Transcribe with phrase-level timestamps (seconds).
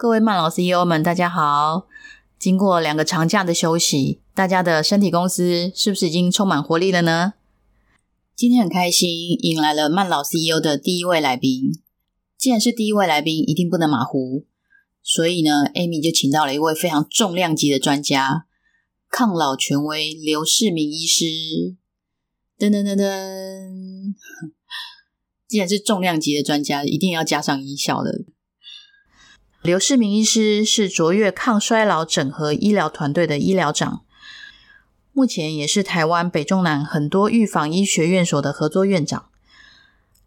[0.00, 1.86] 各位慢老 CEO 们，大家好！
[2.38, 7.34] 经过两个长假的休息，大家的身体公司是不是已经充满活力了呢？
[8.34, 11.82] 今天很开心，迎来了慢老 CEO 的第一位来宾。
[12.38, 14.46] 既然是第一位来宾，一定不能马虎，
[15.02, 18.46] 所以呢，Amy 就请到了一位非常重量级的专家——
[19.10, 21.26] 抗老权威刘世明医师。
[22.58, 24.14] 噔噔噔噔！
[25.46, 28.24] 既然是重量级的专家，一定要加上音效的。
[29.62, 34.00] 刘世明医师是卓越抗衰老整合医疗团队的医疗长，
[35.12, 39.26] 目前也是台湾北中南很多预防医学院所的合作院长。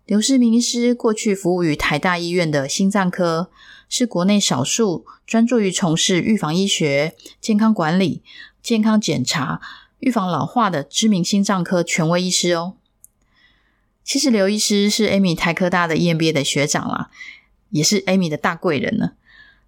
[0.05, 3.49] 刘世明医师过去服务于台大医院的心脏科，
[3.89, 8.21] 是国内少数专注于从事预防医学、健康管理、
[8.61, 9.59] 健康检查、
[9.97, 12.75] 预防老化的知名心脏科权威医师哦。
[14.03, 17.09] 其实刘医师是 Amy 台科大的 EMBA 的学长啦，
[17.71, 19.13] 也是 Amy 的大贵人呢。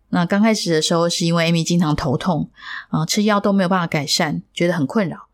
[0.09, 2.49] 那刚开始的时候，是因为 Amy 经常头痛
[2.89, 5.27] 啊，吃药都没有办法改善，觉得很困扰，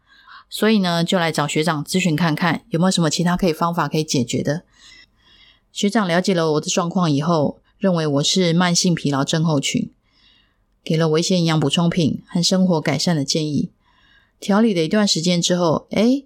[0.50, 4.64] 所以呢，就来找学长咨询看看有没有什么其他可以方法可以解决的。
[5.72, 9.92] 学长了解了我的状况以后，认为我是慢性疲劳症候群，
[10.84, 13.70] 给了我一些营养补充品和生活改善的建议。
[14.40, 16.24] 调理了一段时间之后，哎，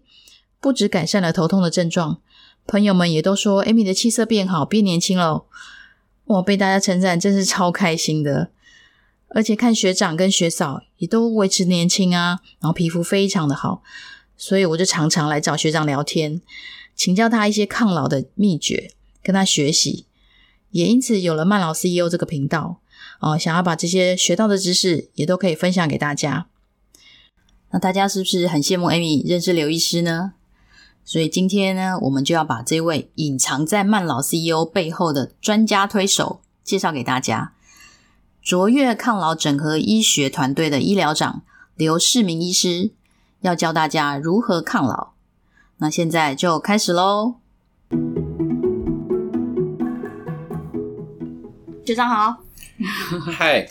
[0.62, 2.22] 不止改善了头痛的症状，
[2.66, 5.44] 朋友们也都说 Amy 的气色变好，变年轻了。
[6.26, 8.52] 我被大家称赞，真是超开心的。
[9.30, 13.84] 而且看学长跟学嫂也都维持年轻啊，然后皮肤非常的好，
[14.38, 16.42] 所以我就常常来找学长聊天，
[16.96, 20.06] 请教他一些抗老的秘诀，跟他学习。
[20.72, 22.80] 也因此有了慢老 CEO 这个频道
[23.20, 26.48] 哦，想要把这些学到的知识也都可以分享给大家。
[27.72, 30.35] 那大家是不是很羡慕 Amy 认识刘医师呢？
[31.08, 37.54] 所以今天呢，我们就要把这位隐藏在慢老 CEO 背后的专家推手介绍给大家——
[38.42, 41.44] 卓越抗老整合医学团队的医疗长
[41.76, 42.90] 刘世明医师，
[43.42, 45.12] 要教大家如何抗老。
[45.78, 47.36] 那现在就开始喽！
[51.86, 52.38] 学长好，
[53.38, 53.68] 嗨，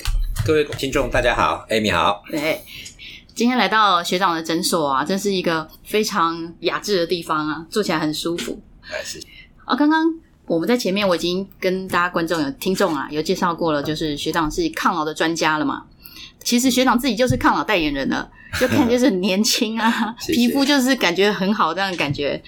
[0.46, 2.62] 各位听众大家好，Amy 好，对。
[3.34, 8.62] 今天来到学长的诊所啊，真是一个非常雅致的地方啊，坐起来很舒服。
[9.02, 9.20] 是
[9.64, 10.06] 啊，刚刚
[10.46, 15.82] 我们在前面我已经跟大家观众有听众啊有介绍过了，就是学长是抗老的专家了嘛。
[16.44, 18.30] 其实学长自己就是抗老代言人了，
[18.60, 22.40] 就看 就是年轻啊，皮肤就是感觉很好这样的感觉。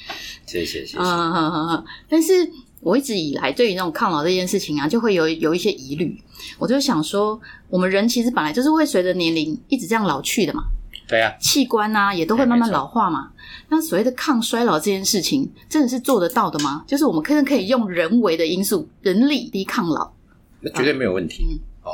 [0.46, 0.98] 谢谢谢谢。
[0.98, 2.32] 嗯但是
[2.80, 6.16] 我一直以来对于那种抗老这件事情啊，就会有有一些疑虑。
[6.58, 10.62] 我就想说，我们人其实本来就是会随着年龄一直这样老去的嘛。
[11.08, 13.30] 对呀，器官啊也都会慢慢老化嘛。
[13.68, 16.84] 那所谓的抗衰老这件事情，真的是做得到的吗？
[16.86, 20.12] 就是我们可能可以用人为的因素、人力抵抗老，
[20.60, 21.90] 那绝对没有问题哦。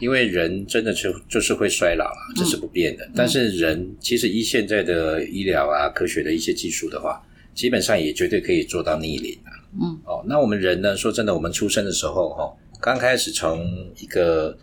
[0.00, 3.06] 因为人真的就就是会衰老啊，这是不变的。
[3.14, 7.22] 但是人其实依现在的医疗啊、科学的一些技术的话，
[7.54, 9.52] 基本上也绝对可以做到逆龄啊。
[9.80, 10.96] 嗯，哦，那我们人呢？
[10.96, 13.62] 说真的，我们出生的时候哈，刚开始从
[13.98, 14.56] 一个。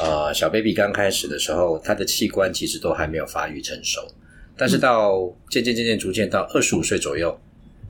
[0.00, 4.00] 呃，小 baby 刚开始的时候，他的器官其实都还没有发育成熟，
[4.56, 7.38] 但是到渐渐渐渐逐渐到二十五岁左右，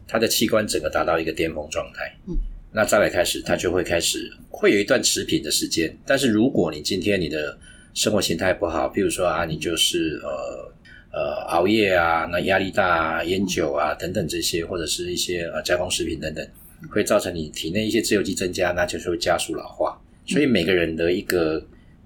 [0.07, 2.15] 他的器官整个达到一个巅峰状态。
[2.29, 2.37] 嗯，
[2.73, 5.97] 那再来开始，他就会开始会有一段持平的时间。
[6.05, 7.57] 但是如果你今天你的
[7.95, 10.73] 生活形态不好，譬如说啊，你就是呃
[11.11, 16.47] 呃熬夜啊，那压力大啊，烟酒啊等等这些，或者是一些呃加工食品等等，
[16.91, 19.99] 会造成你体内一些自由基增加，那就是会加速老化。
[20.27, 21.65] 所以每个人的一个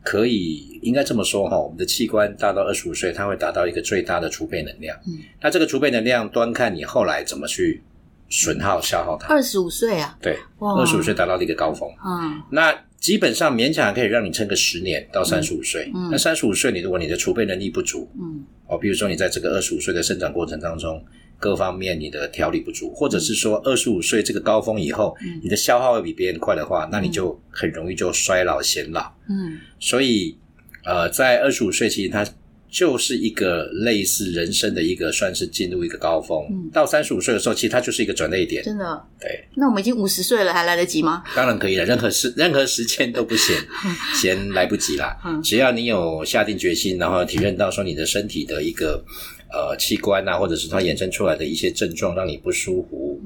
[0.09, 4.97] 可以应该这么说哈，我们的器官大到二十五岁，它会达到一个最大的储备能量。
[5.07, 7.83] 嗯，那这个储备能量端看你后来怎么去
[8.31, 9.29] 损耗消耗它。
[9.29, 10.17] 二十五岁啊？
[10.23, 11.87] 对，二十五岁达到的一个高峰。
[12.03, 15.93] 嗯，那基本上勉强可以让你撑个十年到三十五岁。
[15.95, 21.05] 嗯，那三十五岁你如果你的储备能力不足，嗯，哦，比如说你在这个二十五岁的生长过程当中。
[21.39, 29.13] 各方面你的调理不足，或者是说二十五岁这个高峰以后，你的消耗会比别人快的话，那你就很容易就衰老显老。
[29.29, 30.37] 嗯，所以
[30.85, 32.27] 呃，在二十五岁其实它
[32.71, 36.45] 就是一个类似人生的一个算是进入一个高峰。
[36.51, 38.63] 嗯到三十五岁的时候，其实它就是一个转捩点。
[38.65, 39.03] 真的？
[39.21, 39.45] 对。
[39.55, 41.23] 那我们已经五十岁了，还来得及吗？
[41.37, 43.57] 当然可以了，任何时任何时间都不嫌
[44.21, 45.17] 嫌来不及啦。
[45.43, 49.03] 只要你有下定决心，然后体认到说你的身体的一个。
[49.51, 53.21] 呃，器官啊，或者是它衍生出来的一些症状，让你不舒服，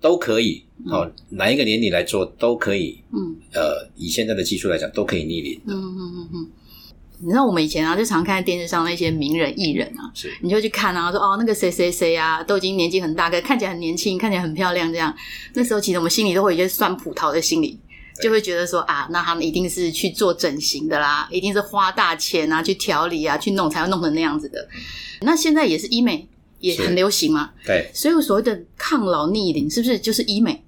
[0.00, 0.64] 都可以。
[0.86, 2.98] 哦，哪一个年龄来做都可以。
[3.12, 5.60] 嗯，呃，以现在的技术来讲，都可以逆龄。
[5.66, 6.50] 嗯嗯嗯嗯。
[7.20, 15.12] 你知道我们以前啊，就常看电视上那些名人艺人啊，是，你就去看啊，说哦，那个谁谁谁啊，都已经年纪很大，可看起来很年轻，看起来很漂亮，这样。
[15.54, 17.76] 那时候其实我们心里都会有一些酸葡萄的心理。
[18.20, 24.68] 就会觉得说啊，那他们一定是去做整形的啦，一定是花大钱啊，去调理啊，去弄才会弄成那样子的。
[25.22, 26.26] 那现在也是医美
[26.60, 30.62] 也很流行嘛，对，所以所谓的抗老逆龄是不是就是医美？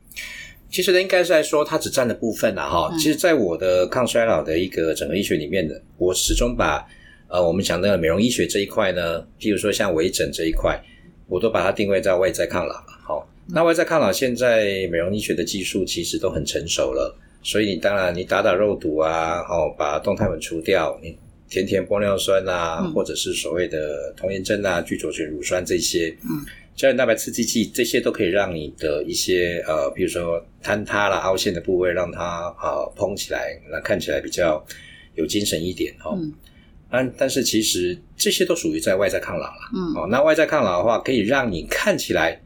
[0.70, 2.94] 其实呢，应该是在说它只占了部分啦，哈。
[2.96, 6.86] 其实，在我的抗衰老的一个整个医学里面的，我始终把
[7.26, 10.80] 呃我们讲的美容医学这一块呢，譬如说像微整这一块，
[11.26, 13.28] 我都把它定位在外在抗老了，好。
[13.52, 21.16] 那外在抗老，现在美容医学的技术其实都很成熟了，所以你当然你打打肉毒啊，哦，把动态纹除掉，你
[21.48, 26.44] 填填玻尿酸啊，或者是所谓的童颜针啊、聚左旋乳酸这些，嗯。
[26.76, 32.22] 胶原蛋白刺激剂这些都可以让你的一些呃，比如说坍塌了、凹陷的部位，让它
[32.56, 34.64] 啊蓬起来，那看起来比较
[35.14, 36.16] 有精神一点哦。
[36.16, 36.32] 嗯。
[36.90, 39.60] 但但是其实这些都属于在外在抗老了。
[39.74, 39.92] 嗯。
[39.94, 42.40] 哦，那外在抗老的话，可以让你看起来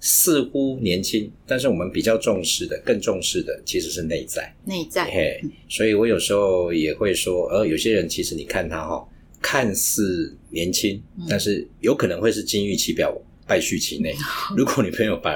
[0.00, 4.52] 似乎年轻，但是我们比较重视的、更重视的其实是内在。
[4.64, 5.04] 内在。
[5.04, 9.06] 嘿，所以我有时候也会说，呃，有些人其实你看他哈，
[9.40, 13.16] 看似年轻，但是有可能会是金玉其表。
[13.46, 14.14] 败絮其内。
[14.56, 15.34] 如果你朋友把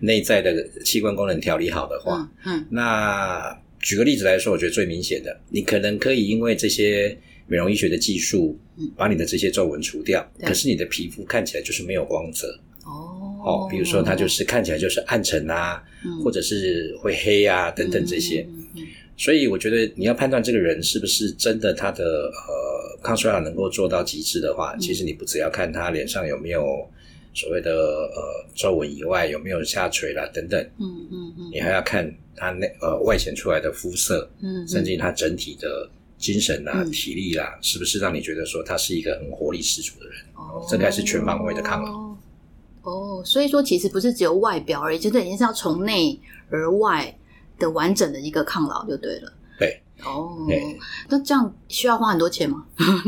[0.00, 7.16] 内在的器官功能调理好的话，嗯，那举个例子来说，我觉得最明显的，你可能可以因为这些
[7.46, 8.58] 美容医学的技术，
[8.96, 12.58] 把你的这些皱纹除掉，可是你的皮肤看起来就是没有光泽。
[13.44, 15.82] 哦，哦，比如说它就是看起来就是暗沉啊，
[16.22, 18.46] 或者是会黑啊等等这些。
[19.16, 26.62] 所以我觉得你要判断这个人是不是真的他的呃抗衰老能够做到极致的话，其实你不只要看他脸上有没有。
[27.34, 40.16] 所谓的呃皱纹以外有没有下垂啦等等，嗯嗯嗯，你还要看他那呃外显出来的肤色，嗯，甚至他整体的精神啊、体力啦，是不是让你觉得说他是一个很活力十足的人？
[40.34, 42.11] 哦，这该是全方位的抗老。
[42.82, 46.18] 哦，所以说其实不是只有外表而已，就是已经是要从内
[46.50, 47.16] 而外
[47.58, 49.32] 的完整的一个抗老就对了。
[49.58, 49.80] 对。
[50.04, 50.36] 哦，
[51.08, 52.66] 那这样需要花很多钱吗？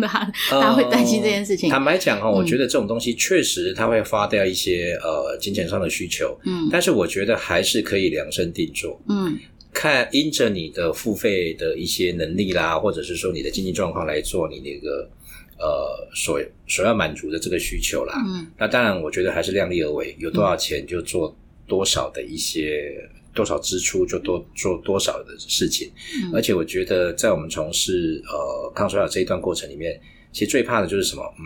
[0.49, 1.69] 大家会担心这件事情。
[1.69, 9.37] 坦白讲哈，我觉得这种东西确实它会花掉一些呃金钱上的需求，嗯，但是我觉得还是可以量身定做，嗯，
[9.73, 15.11] 看因着你的付费的一些能力啦，或者是说你的经济状况来做你那个
[15.59, 21.37] 呃所所要满足的这个需求啦，嗯，那当然我觉得还是量力而为，有多少钱就做
[21.67, 23.11] 多少的一些。
[23.37, 25.91] 多少支出就多做多少的事情，
[26.33, 31.35] 而且我觉得在我们从事呃抗衰老这一段过程里面，其实最怕的就是什么？
[31.41, 31.43] 嗯，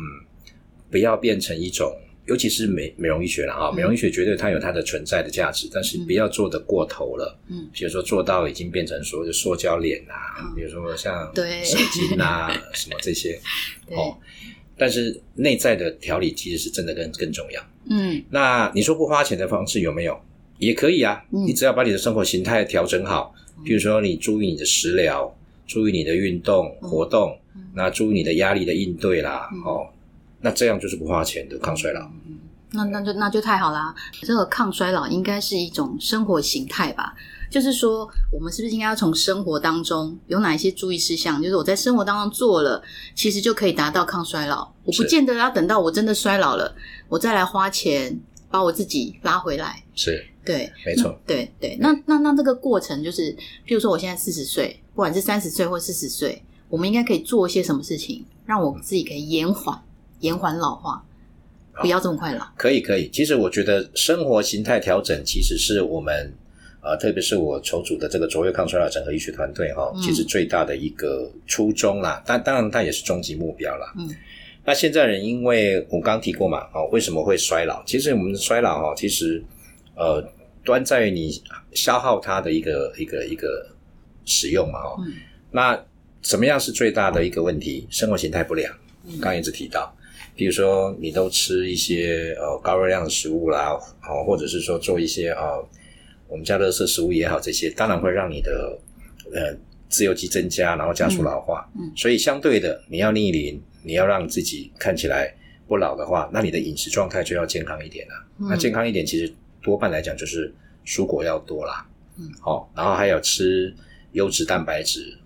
[0.91, 1.91] 不要变成一种，
[2.29, 7.39] 尤其是美美容医学了啊，美容医学绝对它有它的存在的价值，但是不要做的过头了。
[7.49, 13.41] 嗯，比如说做到已经变成所谓的塑胶脸啊，比如说像神经啊 什么这些
[13.91, 14.17] 哦，
[14.77, 17.63] 但是内在的调理其实是真的更更重要。
[17.91, 20.19] 嗯，那你说不花钱的方式有没有？
[20.59, 23.33] 也可以啊，你只要把你的生活形态调整好，
[23.65, 25.33] 比如说你注意你的食疗，
[25.69, 27.39] 注意你的运动活动，
[27.75, 29.87] 那注意你的压力的应对啦，哦，
[30.41, 32.11] 那这样就是不花钱的抗衰老。
[32.71, 33.95] 那那就那就太好啦！
[34.21, 37.15] 这个抗衰老应该是一种生活形态吧？
[37.51, 41.43] 就是说，我们是不是应该要从生活当中有哪一些注意事项？
[41.43, 42.83] 就是我在生活当中做了，
[43.15, 44.71] 其实就可以达到抗衰老。
[44.85, 46.75] 我不见得要等到我真的衰老了，
[47.09, 49.83] 我再来花钱把我自己拉回来。
[49.95, 50.27] 是。
[50.45, 53.35] 对，没错，对对，那那那这个过程就是，
[53.67, 59.79] 譬如说我现在四十岁，不管是三十岁或四十岁，我们应该可以做一些什么事情，让我自己可以延缓
[60.21, 61.05] 延缓老化，
[61.75, 62.47] 不要这么快老。
[62.57, 66.33] 可以可以，其实我觉得生活形态调整其实是我们
[66.81, 73.93] 呃，特别是我筹组的这个卓越抗衰老整合医学团队哈，其实最大的一个初衷啦，但当然它也是终极目标啦。
[73.97, 74.09] 嗯，
[74.65, 77.83] 那现在人因为我刚提过嘛，哦，为什么会衰老？
[77.85, 79.43] 其实我们的衰老哈，其实
[79.95, 80.23] 呃。
[80.65, 81.41] 端在于你
[81.73, 83.67] 消耗它的一个一个一个
[84.27, 85.03] 使用嘛，哈。
[85.51, 85.83] 那
[86.21, 87.87] 什么样是最大的一个问题？
[87.89, 88.71] 生活形态不良。
[89.21, 89.95] 刚一直提到，
[90.35, 93.73] 比如说你都吃一些呃高热量的食物啦，
[94.09, 95.69] 哦，或者是说做一些呃
[96.29, 98.79] 我们叫乐色食物也好，这些当然会让你的
[99.33, 99.57] 呃
[99.89, 101.69] 自由基增加，然后加速老化。
[101.77, 101.93] 嗯。
[101.97, 105.35] 所以相对的，你要逆龄，你要让自己看起来
[105.67, 108.15] 不老的话，那你的饮食状态就要健康一点了。
[108.37, 109.33] 那健康一点，其实。
[109.61, 110.55] 多半来讲就是
[110.87, 111.85] 蔬果要多啦，
[112.17, 113.75] 嗯，好，然后还有吃
[114.13, 115.18] 优质蛋白质，哦，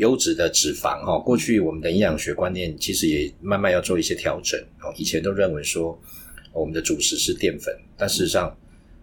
[0.00, 1.18] 优质的脂肪，哈。
[1.18, 5.96] 过去我们的营养学观念其实也慢慢要做一些调整，哦，以前都认为说
[6.52, 8.56] 我们的主食是淀粉，但事实上，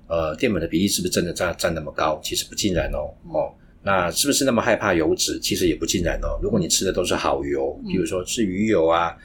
[0.07, 2.19] 呃，淀粉的比例是不是真的占占那么高？
[2.21, 5.39] 其实不尽然哦，哦，那是不是那么害怕油脂？
[5.39, 6.37] 其实也不尽然哦。
[6.41, 9.15] 如果你吃的都是好油，比如说是鱼油啊。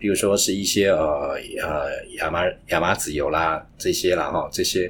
[0.00, 4.88] 比如说是一些呃呃亚麻亚麻籽油啦这些啦哈这些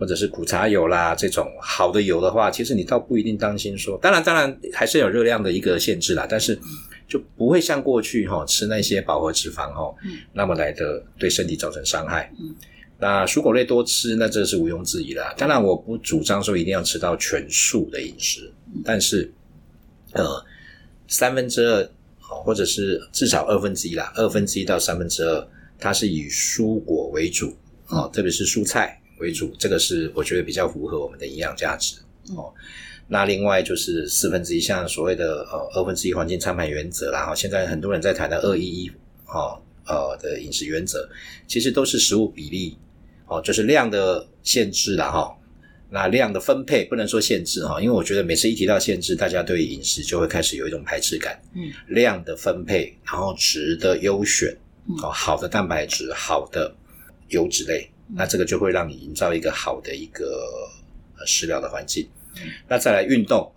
[0.00, 6.58] 或者是苦茶油啦这种好的油的话，其实你倒不一定担心说，当然当然还是有热量的一个限制啦，但是
[7.06, 9.94] 就不会像过去哈吃那些饱和脂肪哈，
[10.32, 12.32] 那么来的对身体造成伤害。
[12.98, 15.34] 那蔬果类多吃，那这是毋庸置疑的。
[15.36, 18.50] 当然我不主张说一定要吃到全素的饮食，
[18.82, 19.30] 但是
[20.12, 20.42] 呃
[21.08, 27.54] 三分之二或者是至少二分之一啦，二分之一到三分之二，它是以蔬果为主
[27.88, 28.99] 哦，特别是蔬菜。
[29.20, 31.96] 为主，这个是我觉得比较符合我们的营养价值
[32.36, 32.52] 哦。
[33.06, 38.90] 那另外就是四分之一，像所谓的呃二分之一黄金餐盘原则啦，哈，现在很多人在谈的二一一
[39.24, 41.08] 哈呃的饮食原则，
[41.48, 42.78] 其实都是食物比例
[43.26, 45.36] 哦，就是量的限制啦哈。
[45.92, 51.36] 那量的分配不能说限制哈，因为我觉得每次一提到限制，大家对饮食就会开始有一种排斥感。
[51.52, 54.56] 嗯，量的分配，然后值的优选
[55.02, 56.72] 哦，好的蛋白质，好的
[57.28, 57.90] 油脂类。
[58.14, 60.46] 那这个就会让你营造一个好的一个
[61.26, 62.08] 食疗的环境。
[62.68, 63.50] 那再来运动，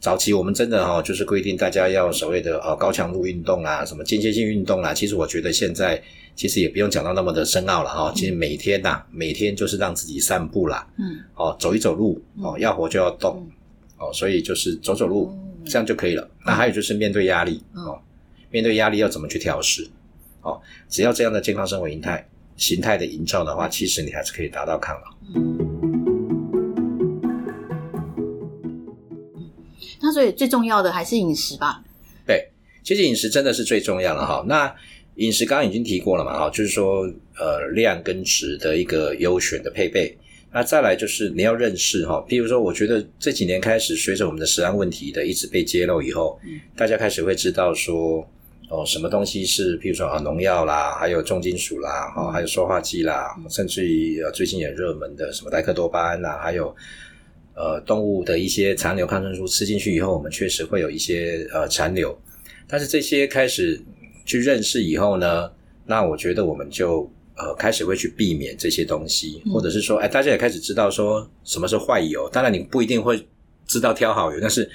[0.00, 4.92] 早期我们真的哈就是规定大家要所谓的呃高强度运动啊，什么间歇性运动啊。
[4.92, 6.02] 其实我觉得现在
[6.34, 8.12] 其实也不用讲到那么的深奥了哈。
[8.14, 13.46] 其实每天呐，每天就是让自己散步啦，嗯，哦走一走路，哦要活就要动，
[13.98, 15.34] 哦所以就是走走路
[15.64, 16.28] 这样就可以了。
[16.44, 17.98] 那还有就是面对压力哦，
[18.50, 19.88] 面对压力要怎么去调试？
[20.42, 22.26] 哦，只要这样的健康生活形态。
[22.56, 25.02] 形态的营造的话，其实你还是可以达到抗老。
[25.34, 25.58] 嗯，
[30.00, 31.82] 那所以最重要的还是饮食吧？
[32.26, 32.48] 对，
[32.82, 34.44] 其实饮食真的是最重要的哈。
[34.46, 34.72] 那
[35.16, 37.02] 饮食刚刚已经提过了嘛，哈，就是说
[37.38, 40.16] 呃量跟质的一个优选的配备。
[40.52, 46.38] 那再来就是你要认识哈，譬如说，我觉得这几年开始，随着我们的食安问题的一直被揭露以后，
[46.76, 48.24] 大家开始会知道说。
[48.74, 56.74] 哦，什么东西是，譬如说啊，农药啦，还有重金属啦，哈，还有塑化剂啦，甚至于呃，最近也热门的什么代克多巴胺啦，还有
[57.54, 62.18] 呃，动物的一些残留抗生素，吃进去以后，我们确实会有一些呃残留。
[62.66, 63.80] 但是这些开始
[64.24, 65.48] 去认识以后呢，
[65.86, 72.28] 那我觉得我们就呃开始会去避免这些东西，或者是说，哎，大家也开始知道说什么是坏油。
[72.32, 73.24] 当然，你不一定会
[73.68, 74.68] 知道挑好油，但是。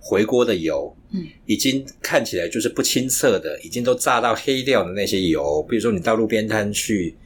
[0.00, 7.16] 回锅的油，嗯，已经看起来就是不清澈的，已经都炸到黑掉的那些油，比如说你到路边摊去，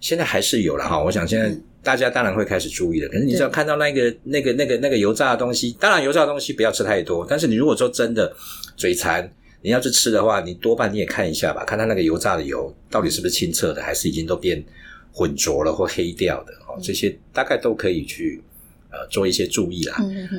[0.00, 1.02] 现在还是有了哈。
[1.02, 3.08] 我想现在大家当然会开始注意了。
[3.08, 7.26] 可是你只要看到那个、那个、那个、那个油炸的东西，当然油炸的东西不要吃太多。
[7.28, 8.34] 但是你如果说真的
[8.76, 9.30] 嘴馋，
[9.62, 14.64] 你要去吃的话，你多半你也看一下吧，看它那个油炸的油到底是不是清澈的，还是已经都变
[15.12, 18.42] 浑浊了或黑掉的哦，这些大概都可以去。
[18.92, 19.96] 呃，做一些注意啦。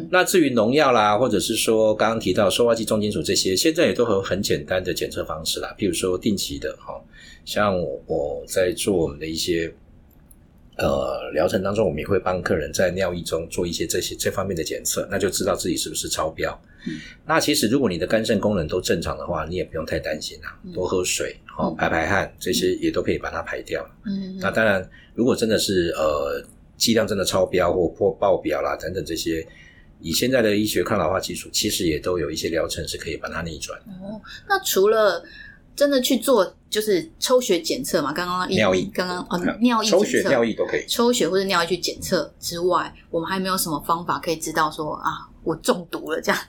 [0.10, 5.74] 那至于农药啦，或者是说刚刚提到塑化剂、重金属这些，现在也都有很简单的检测方式啦。
[5.79, 7.01] 譬如说定期的哈，
[7.46, 9.74] 像我在做我们的一些
[10.77, 16.62] 呃疗程当中，我们也会帮客人在尿液中做一些这些这方面的检测，那就知道自己是不是超标。
[17.25, 23.89] 那其实如果你的肝肾功能都正常的话，你也不用太担心啦，多喝水，哦，排排汗，这些也都可以把它排掉。
[24.05, 26.43] 嗯，那当然，如果真的是呃。
[26.82, 29.48] 剂量真的超标或破爆表啦，等等这些，
[30.00, 33.80] 以现在的医学抗老化技术，其实也都有一些疗程是可以把它逆转。
[34.02, 34.20] 哦，
[34.50, 35.24] 那除了
[35.76, 38.12] 真的去做就是抽血检测嘛？
[38.12, 46.42] 刚刚尿液，刚刚哦尿液抽血尿液都可以抽血或者尿液去检测之外，我们还没有什么方法可以知道说啊，我中毒了这样。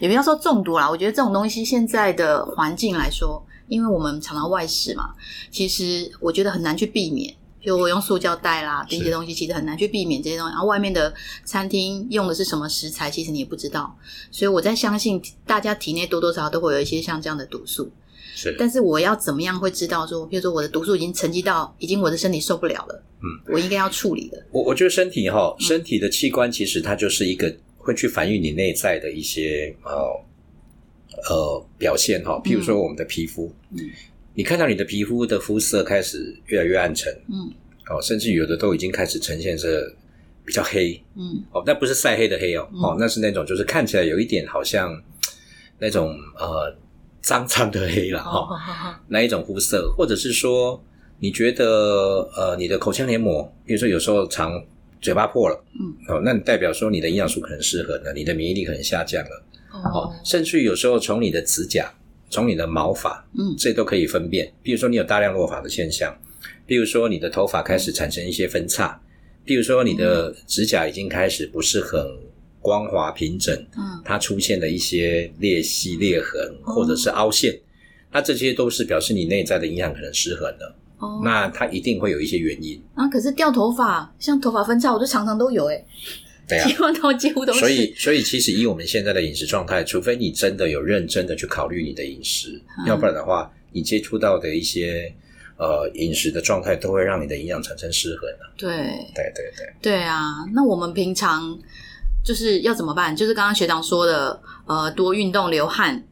[0.00, 5.14] 也不要说中毒啦，我觉得这种东西现在的环境来说，因为我们常常外食嘛，
[5.50, 7.34] 其实我觉得很难去避免。
[7.60, 10.52] 就我用塑胶袋啦，这些东西其实很难去避免这些东西。
[10.52, 11.12] 然后外面的
[11.44, 13.94] 餐厅用的是什么食材，其实你也不知道。
[14.30, 17.90] 所以我在相信大家体内多多少少都会有一些像这样的毒素。
[18.34, 24.40] 是，但是我要怎么样会知道说，比如说我的毒素已经沉积到已经我的身体受不了了，嗯，我应该要处理的。
[24.52, 29.90] 我我觉得身体哈，身体的器官其实它就是一个会去反映你内在的一些呃
[31.28, 32.40] 呃表现哈。
[32.44, 33.78] 譬如说我们的皮肤，嗯。
[34.38, 37.50] 你看到你的皮肤的肤色开始越来越暗沉，嗯，
[37.90, 39.92] 哦，甚至有的都已经开始呈现着
[40.44, 44.96] 比较黑，嗯，哦，那不是晒黑的黑哦，哦，那是那种就是看起来有一点好像
[45.80, 46.72] 那种呃
[47.20, 50.80] 脏脏的黑了哈，那一种肤色，或者是说
[51.18, 54.64] 你觉得呃你的口腔黏膜，比如说有时候常
[55.00, 59.42] 嘴巴破了，嗯，哦，那你代表说你的营养素可能失衡了，你的免疫力可能下降了，
[59.92, 61.92] 哦，甚至有时候从你的指甲。
[62.30, 64.52] 从你的毛发，嗯，这都可以分辨。
[64.62, 66.16] 比如说你有大量落发的现象，
[66.66, 69.00] 比如说你的头发开始产生一些分叉，
[69.44, 72.00] 比如说你的指甲已经开始不是很
[72.60, 77.58] 光滑平整，嗯，它出现了一些裂隙、裂痕或者是凹陷，
[78.12, 80.76] 那这些都是表示你内在的营养可能失衡了。
[80.98, 82.82] 哦，那它一定会有一些原因。
[82.94, 85.84] 啊，可是掉头发，像头发分叉，我就常常都有哎、
[86.48, 87.60] 对啊几，乎都几乎都是。
[87.60, 95.12] 所以，所以其实以我们现在的饮食状态，除非你真的有认真的去考虑你的饮食，嗯要不然的话，你接触到的一些
[95.58, 98.48] 呃饮食的状态，都会让你的营养产生失衡啊。
[98.56, 98.68] 对
[99.14, 101.58] 对对对，对啊，那我们平常
[102.24, 103.14] 就是要怎么办？
[103.14, 106.02] 就是刚刚学长说的，呃，多运动、流汗，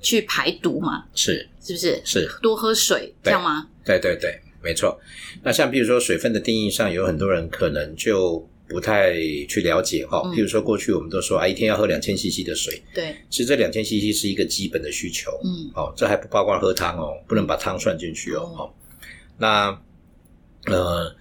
[0.00, 2.00] 去排毒嘛，是是不是？
[2.04, 3.68] 是，多喝水，这对样吗？
[3.84, 4.98] 对对对，没错。
[5.42, 9.14] 那像比如说水分的定义上，有很多人可能就不太
[9.48, 10.22] 去了解哈。
[10.24, 15.30] 嗯譬如说过去我们都说啊，一天要喝两千 CC 的水，对，其实这两千 CC 是一个基本的需求。
[15.44, 18.40] 嗯哦，这还不包括喝汤哦，不能把汤算进去哦。
[18.40, 18.70] 哦哦，
[19.38, 19.78] 那
[20.66, 21.14] 呃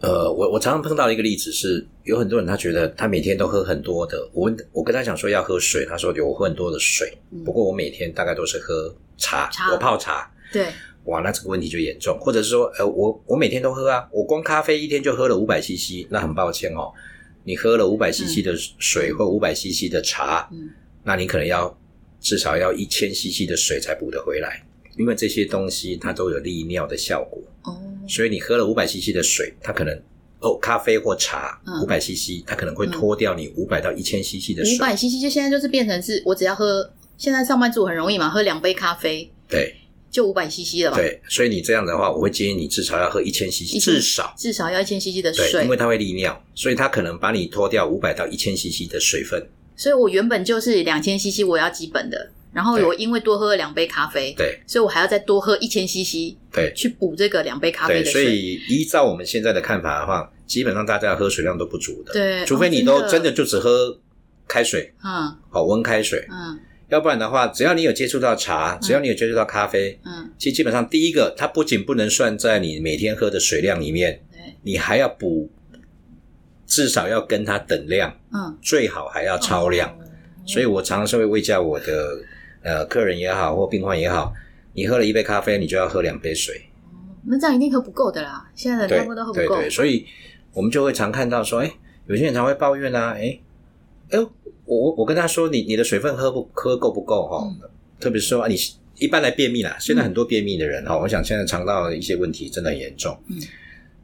[0.00, 10.30] 呃，我我常常碰到一个例子是，有很多人他觉得他每天都喝很多的，我问我跟他讲说要喝水，他说有我喝很多的水，嗯不过我每天大概都是喝茶，茶我泡茶。
[10.52, 10.66] 对，
[11.04, 16.92] 哇，那这个问题就严重，或者是说，呃，我我每天都喝啊，我光咖啡一天就喝了五百 CC，那很抱歉哦，
[17.44, 20.70] 你喝了五百 CC 的水或五百 CC 的茶，嗯。
[21.04, 21.74] 那你可能要
[22.20, 24.62] 至少要一千 CC 的水才补得回来，
[24.98, 29.94] 因为这些东西它都有利尿的效果，哦，所以你喝了五百 CC 的水，它可能
[30.40, 39.74] 哦咖啡或茶嗯五百 CC，它可能会脱掉你五百到一千 CC 的水，五百 CC 就现在就是变成是我只要喝，现在上班族很容易嘛，喝两杯咖啡对
[40.10, 44.34] 就五百 CC 了吧？，对，所以你这样的话，我会建议你至少要喝一千 CC，至少。
[44.36, 49.46] 至少要一千 CC 的，水因为，它会利尿，所以它可能把你脱掉五百到一千 CC 的水分。
[49.76, 58.36] 所以我原本就是两千 CC 我要基本的，然后我因为多喝了两杯咖啡，对所以我还要再多喝一千 CC 对去补这个两杯咖啡的水。
[58.36, 62.12] 以依照我们现在的看法的话，基本上大家喝水量都不足的。
[62.12, 63.96] 对除非你都哦真的真的就只喝
[64.48, 75.50] 开水，嗯好温开水，嗯要不然的话，只要你有接触到茶，只要你有接触到咖啡，嗯，其实基本上第一个，它不仅不能算在你每天喝的水量里面，对，你还要补，
[76.66, 79.88] 至少要跟它等量，嗯，最好还要超量。
[79.90, 80.04] 哦
[80.48, 82.18] 所以我常常是会喂教我的
[82.62, 84.32] 呃客人也好，或病患也好，
[84.72, 86.62] 你喝了一杯咖啡，你就要喝两杯水。
[87.26, 88.48] 那这样一定喝不够的啦。
[88.54, 89.56] 现在的对大部分都喝不够。
[89.56, 90.06] 对对，所以
[90.54, 91.70] 我们就会常看到说，哎，
[92.06, 93.38] 有些人常会抱怨啊，哎，
[94.08, 94.30] 哎，我
[94.68, 97.68] 我我跟他说，你你的水分喝不喝够不够哈、嗯。
[97.98, 98.56] 特别是说啊，你
[98.98, 103.18] 一般来便秘啦，现在很多便秘的人哈、我想现在肠道的一些问题真的很严重。
[103.28, 103.36] 嗯。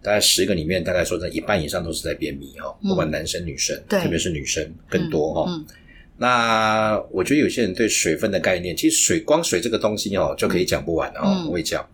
[0.02, 2.88] 大概十个里面，大概说真的，一半以上都是在便秘哈，嗯。
[2.88, 4.00] 不管男生女生，对。
[4.00, 5.44] 特别是女生更多哈。
[5.50, 5.64] 嗯
[6.16, 11.84] 那我觉得有些人对水分的概念，其实水光水这个东西哦，就可以讲不完哦嗯，我会讲。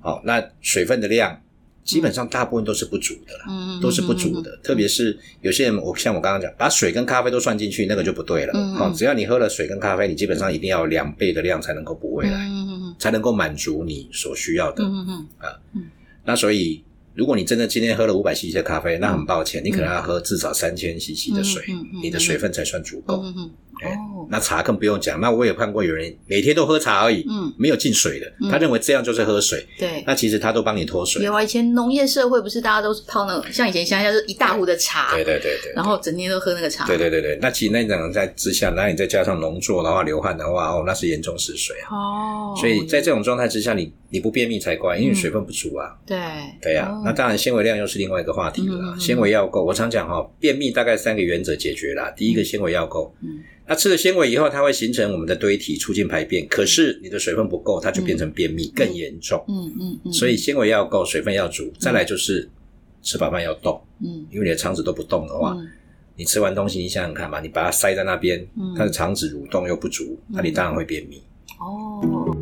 [0.00, 1.42] 好，那水分的量
[1.88, 4.54] 基本上大部分都是不足的啦，嗯，都是不足的。
[4.62, 8.52] 特别是有些人，我像我刚刚讲，把水跟咖啡都算进去，那个就不对了。
[8.94, 12.46] 只要你喝了水跟咖啡，你基本上一定要两倍的量才能够补回来，
[12.98, 14.84] 才能够满足你所需要的。
[14.84, 15.26] 嗯
[15.72, 15.86] 嗯
[16.26, 21.64] 那所以，如果你真的今天喝了五百 CC 的咖啡，那很抱歉，你可能要喝至少三千 CC 的水
[22.02, 23.24] 你的水分才算足够。
[24.30, 30.02] 那茶更不用讲，那我也看过有人每天都喝茶而已，嗯没有进水的，他认为这样就是喝水，对。
[30.06, 31.22] 那其实他都帮你脱水。
[31.22, 36.86] 有啊，以前农业社会不是大家都是泡那个，像以前乡下就是一大壶的茶，对对对对，然后整天都喝那个茶。
[36.86, 41.88] 对对对对，那其实那种在之下，那你再加上农作的话，流汗的话，哦，那是严重失水啊。
[41.90, 45.96] 哦，所以在这种状态之下，你你不便秘才怪，因为水分不足啊。
[46.06, 46.18] 对
[46.60, 52.10] 对呀、哦那当然纤维量又是另外一个话题了纤维要够，我常讲哈、便秘大概三个原则解决啦。
[52.16, 53.38] 第一个纤维要够，嗯
[53.68, 56.48] 那吃了纤维以后，它会形成我们的堆体，促进排便。
[56.48, 59.44] 可是你的水分不够，它就变成便秘，更严重。
[59.46, 62.48] 嗯嗯嗯，所以纤维要够，水分要足，再来就是
[63.02, 65.68] 吃饱饭要动，嗯因为你的肠子都不动的话，嗯
[66.16, 71.22] 你吃完东西，你想想看嘛，你把它塞在那边，嗯它的肠子蠕动又不足，那你当然会便秘。
[71.60, 72.34] 哦。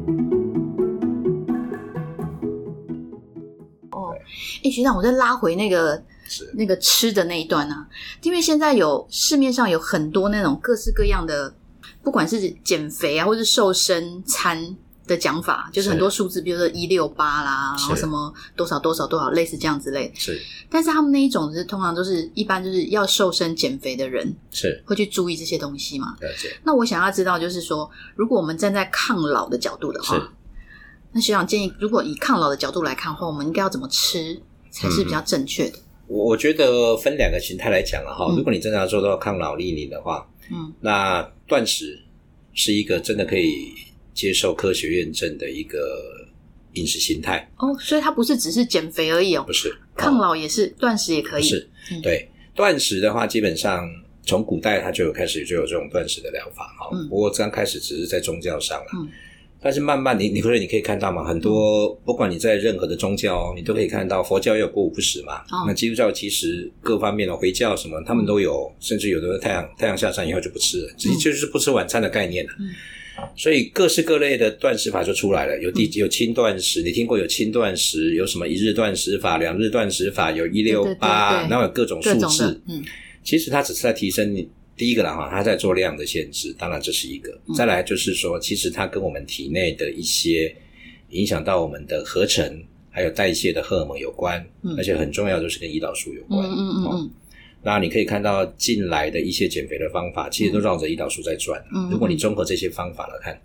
[3.90, 4.14] 哦，
[4.62, 7.86] 哎，学长，我再拉回那个是那个吃的那一段啊，
[8.22, 11.54] 因为现在有市面上有很多那种各式各样的，
[12.02, 20.12] 不管是减肥啊，或是瘦身餐的讲法，就是是很多数字，比如说一六八啦，然后什么多少多少多少，类似这样之类。
[20.16, 20.36] 是
[20.68, 26.16] 但是他们那一种是通常都是一般就是要瘦身减肥的人是，会去注意这些东西嘛。
[26.20, 26.58] 了解。
[26.64, 30.32] 那我想要知道，就是说，如果我们站在抗老的角度的话，
[31.12, 35.78] 那学长建议，如果以抗老的角度来看的话，我们应该要怎么吃才是比较正确的？
[36.06, 38.36] 我我觉得分两个形态来讲了哈，嗯。
[38.36, 40.72] 如果你真的要做到抗老利龄的话，嗯。
[40.80, 41.98] 那断食
[42.54, 43.72] 是一个真的可以
[44.14, 45.78] 接受科学验证的一个
[46.74, 49.44] 饮食形态，哦，所以它不是只是减肥而已哦。
[49.46, 51.42] 不，是抗老也是，断食也可以。
[51.42, 52.00] 不是嗯。
[52.02, 53.88] 对断食的话，基本上
[54.22, 56.90] 从古代它就有开始就有这种断食的疗法哈。
[56.92, 57.08] 嗯。
[57.08, 58.86] 不过刚开始只是在宗教上了。
[59.56, 65.38] 嗯但是慢慢你你可以你可以看到嘛，很多不管你在任何的宗教，你都可以看到佛教也有过午不食嘛。
[65.50, 65.64] 哦。
[65.66, 72.50] 那基督教其实各方面的回教什么，他们都有，甚至有的太阳太阳下山以后就不吃了，直接就是不吃晚餐的概念了。
[72.60, 72.70] 嗯。
[73.34, 82.84] 所以各式各类的断食法就出来了，有地有轻断食，你听过有轻断食，有什么一日断食法、两日断食法，有一六八，然后有各种数字，，嗯。
[83.24, 87.32] 其实它只是在提升你第一个啦哈，它在做量的限制，当然这是一个。
[87.48, 90.54] 嗯再来就是说，其实它跟我们体内的一些
[91.10, 96.46] 影响到我们的合成还有代谢的荷尔蒙有关，嗯而且很重要就是跟胰岛素有嗯关。
[96.48, 97.10] 哦嗯嗯嗯
[97.62, 101.60] 那你可以看到近来的一些减肥的方法，其实都绕着胰岛素在转。
[101.90, 103.40] 如果你综合这些方法来看，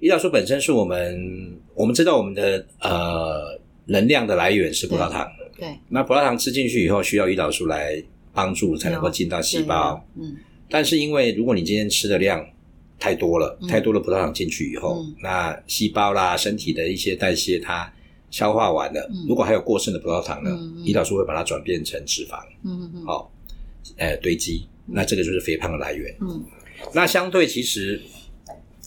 [0.00, 8.02] 胰岛素本身是我们我们知道我们的呃能量的来源是葡萄糖，对，那葡萄糖吃进去以后需要胰岛素来
[8.34, 10.04] 帮助才能够进到细胞。
[10.16, 10.36] 嗯
[10.74, 12.44] 但是因为如果你今天吃的量
[12.98, 13.68] 太多了，嗯。
[13.68, 15.14] 太多的葡萄糖进去以后，嗯。
[15.22, 17.92] 那细胞啦、身体的一些代谢它
[18.28, 19.24] 消化完了，嗯。
[19.28, 20.50] 如果还有过剩的葡萄糖呢，
[20.84, 23.30] 胰岛素会把它转变成脂肪，嗯嗯好、
[23.98, 26.12] 呃堆积，那这个就是肥胖的来源。
[26.20, 26.44] 嗯。
[26.92, 28.02] 那相对其实。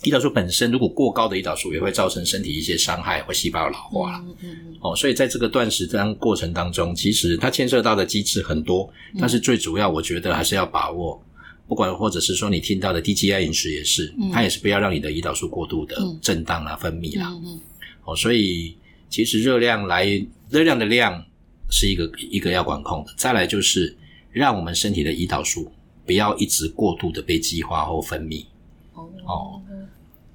[0.03, 4.23] 胰岛素本身如果过高的胰岛素也会造成身体一些伤害或细胞老化。
[4.27, 4.75] 嗯嗯嗯。
[4.79, 9.17] 哦，所以在这个断食当过程当中，其实它牵涉到的机制很多，嗯。
[9.19, 11.19] 但是最主要，我觉得还是要把握，
[11.67, 14.31] 不管或者是说你听到的低 GI 饮食也是，嗯。
[14.31, 16.17] 它也是不要让你的胰岛素过度的嗯。
[16.21, 17.27] 震荡啊、分泌啦。
[17.29, 17.61] 嗯嗯。
[18.05, 18.75] 哦，所以
[19.09, 20.05] 其实热量来
[20.49, 21.23] 热量的量
[21.69, 23.95] 是一个一个要管控的，再来就是
[24.31, 25.71] 让我们身体的胰岛素
[26.05, 28.45] 不要一直过度的被激化或分泌。
[28.93, 29.09] 哦。
[29.25, 29.61] 哦。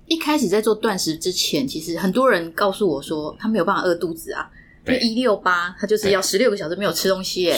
[0.06, 4.50] 一开始在做断食之前，其实很多人告诉我说，他没有办法饿肚子啊，
[4.86, 7.56] 因为一六八他就是要十六个小时没有吃东西耶。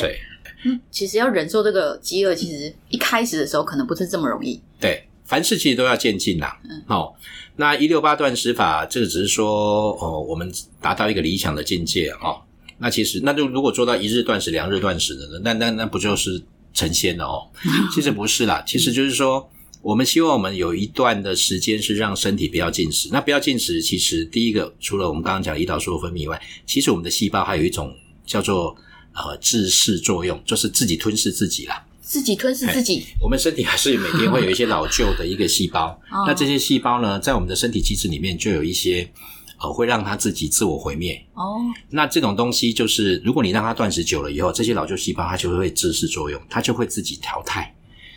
[0.90, 4.60] 其实要忍受这个饥饿，其实一开始的时候可能不是这么容易。
[4.80, 6.60] 对，凡事其实都要渐进啦。
[6.64, 7.12] 嗯哦，
[7.56, 12.40] 那一六八断食法，这个只是说哦，我们达到一个理想的境界哦。
[12.78, 17.48] 那其实，那就如果做到一日断食、两日断食的呢，那那那不就是成仙了哦？
[17.94, 19.48] 其实不是啦，其实就是说，
[19.80, 23.08] 我们希望我们有一段的时间是让身体不要进食。
[23.12, 27.94] 那不要进食，其实第一个，除了我们刚刚讲的胰岛素分泌以外，其实我们的细胞还有一种
[28.26, 28.76] 叫做
[29.14, 31.84] 呃自噬作用，就是自己吞噬自己啦。
[32.00, 39.10] 自己吞噬自己，我们身体还是每天会有一些老旧的一个细胞， 哦那这些细胞呢，在我们的身体机制里面就有一些
[39.58, 41.20] 呃会让它自己自我毁灭。
[41.32, 41.56] 哦，
[41.90, 47.74] 那这种东西就是，如果你让它断食久了以后，这些老旧细胞它就会自噬作用，它就会自己淘汰。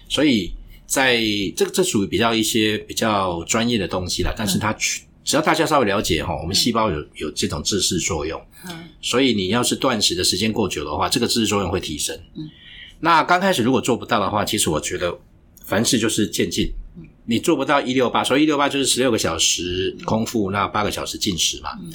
[0.09, 0.53] 所以
[0.85, 1.19] 在
[1.55, 12.17] 这个这属于比较一些比较专业的东西啦，但是它去只要大家稍微了解哈，我们细胞有有这种自噬作用，嗯所以你要是断食的时间过久的话，这个自噬作用会提升。
[12.33, 12.49] 嗯，
[13.01, 15.13] 那刚开始如果做不到的话，其实我觉得
[15.65, 16.71] 凡事就是渐进。
[17.25, 21.71] 你做不到一六八，所以一六八就是十六个小时空腹，那八个小时进食嘛。
[21.81, 21.91] 嗯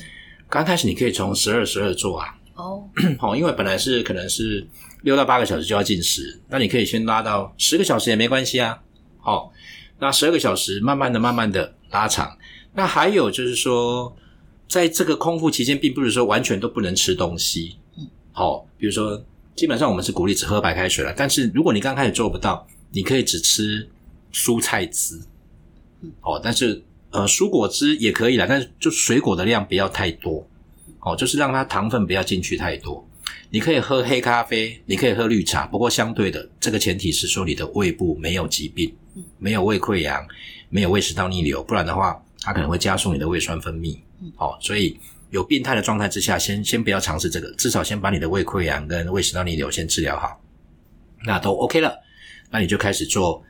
[0.50, 2.84] 刚开始你可以从十二十二做啊，哦，
[3.18, 4.66] 哦，因为本来是可能是
[5.00, 8.78] 六到八个小时就要进食，那你可以先拉到十个小时也没关系啊。
[9.18, 9.50] 好、
[9.98, 12.36] 那十二个小时慢慢的、慢慢的拉长。
[12.74, 14.16] 那还有就是说，
[14.68, 17.76] 在这个空腹期间，并不是说完全都不能吃东西。
[17.96, 19.22] 嗯，好、比如说，
[19.54, 23.88] 基本上我们是鼓励只喝白开水了，但是如果你刚开始做不到，你可以只吃
[24.32, 25.20] 蔬菜汁。
[26.00, 30.46] 嗯，哦，但是呃，蔬果汁也可以啦，但是就水果的量不要太多。
[31.00, 33.06] 哦，就是让它糖分不要进去太多。
[33.50, 40.26] 你可以喝黑咖啡，你可以喝绿茶，不过相对的，这个前提是说你的胃部没有疾病嗯，没有胃溃疡，
[40.70, 44.32] 没有胃食道逆流，不然的话，它可能会加速你的胃酸分泌嗯。
[44.36, 44.98] 哦，所以
[45.30, 50.40] 有病态的状态之下，先先不要尝试这个，至少先把你的胃溃疡跟胃食道逆流先治疗好，
[51.24, 51.98] 那都 OK 了，
[52.50, 53.42] 那你就开始做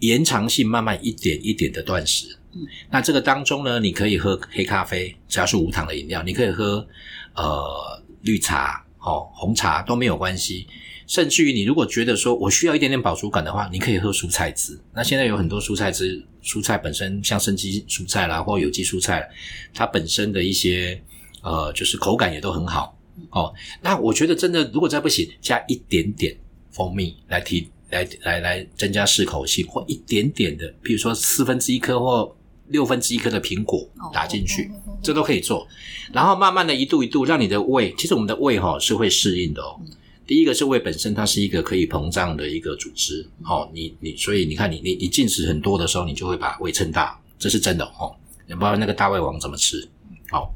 [0.00, 2.36] 延长性慢慢一点一点的断食。
[2.52, 6.86] 嗯，那这个当中呢，你可以喝黑咖啡，只要是无糖的饮料，你可以喝
[7.34, 10.66] 呃绿茶、哦红茶都没有关系。
[11.06, 14.78] 甚至于你如果觉得说我需要一点点饱足感的话，你可以喝蔬菜汁。
[14.92, 19.28] 那现在有很多蔬菜汁，蔬菜本身像生机蔬菜啦，或有机蔬菜，
[19.72, 21.00] 它本身的一些
[21.42, 22.98] 呃就是口感也都很好
[23.30, 23.54] 哦。
[23.80, 26.36] 那我觉得真的如果再不行，加一点点
[26.72, 32.36] 蜂蜜来提来来来增加适口性，或一点点的，比如说四分之一颗或
[32.68, 35.68] 六分之一颗的苹果打进去，哦这都可以做。
[36.12, 39.80] 然后慢慢的一度一度让你的胃，其实我们的胃哈、是会适应的哦。
[40.26, 48.14] 第一个是胃本身，它是一个可以膨胀的一个组织，哦，你你所以你看你你你进食很多的时候，你就会把胃撑大，这是真的哦。
[48.48, 49.88] 你不知道那个大胃王怎么吃，
[50.30, 50.54] 好、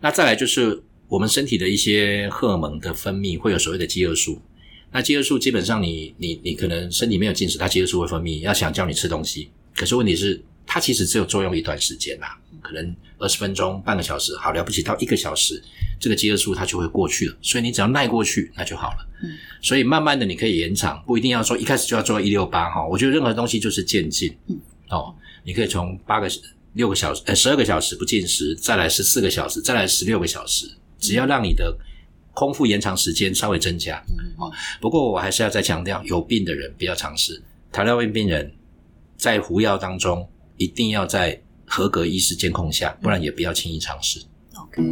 [0.00, 4.40] 那再来就是我们身体的一些荷尔蒙的分泌会有所谓的饥饿素，
[4.92, 15.62] 那饥饿素基本上你你你可能身体没有进食，它饥饿素会分泌，要想叫你吃东西，可是问题是它其实只有作用一段时间啦，可能二十分钟、半个小时，好了不起到一个小时，
[15.98, 17.36] 这个饥饿素它就会过去了。
[17.40, 19.08] 所以你只要耐过去，那就好了。
[19.22, 22.86] 嗯，所以慢慢的你可以延长，不一定要说一开始就要做到一六八哈。
[22.86, 24.36] 我觉得任何东西就是渐进。
[24.46, 26.28] 嗯，哦，你可以从八个
[26.74, 30.66] 六个小时，呃，十二个小时不进食，再来十四个小时，再来十六个小时，
[30.98, 31.76] 只要让你的
[32.34, 34.02] 空腹延长时间稍微增加。
[34.08, 37.42] 嗯哦，不过我还是要再强调，有病的人不要尝试。
[37.72, 38.52] 糖尿病病人
[39.16, 44.20] 在服药当中，一定要在合格医师监控下，不然也不要轻易尝试。
[44.56, 44.82] OK。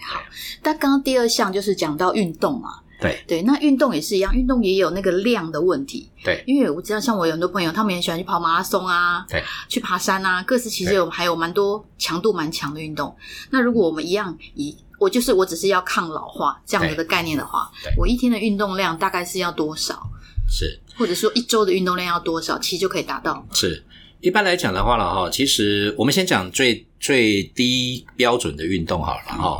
[0.00, 0.20] 好，
[0.62, 3.24] 那刚刚第二项就是讲到运动嘛，对。
[3.26, 6.10] 对，那运动也是一样，运动也有那个量的问题。
[6.22, 6.44] 对。
[6.46, 13.16] 因为我知道，像我有很多朋友，他们也喜欢去跑马拉松啊，对，去爬山啊，各式其实有还有蛮多强度蛮强的运动。
[13.50, 20.08] 那如果我们一样以我就是我只是要抗老化这样子的概念的话，我一天的运动量大概是要多少，
[20.52, 23.48] 是或者说一周的运动量要多少，其实就可以达到。
[23.54, 23.82] 是。
[24.20, 29.58] 一般来讲的话了哈，其实我们先讲最最低标准的运动好了哈。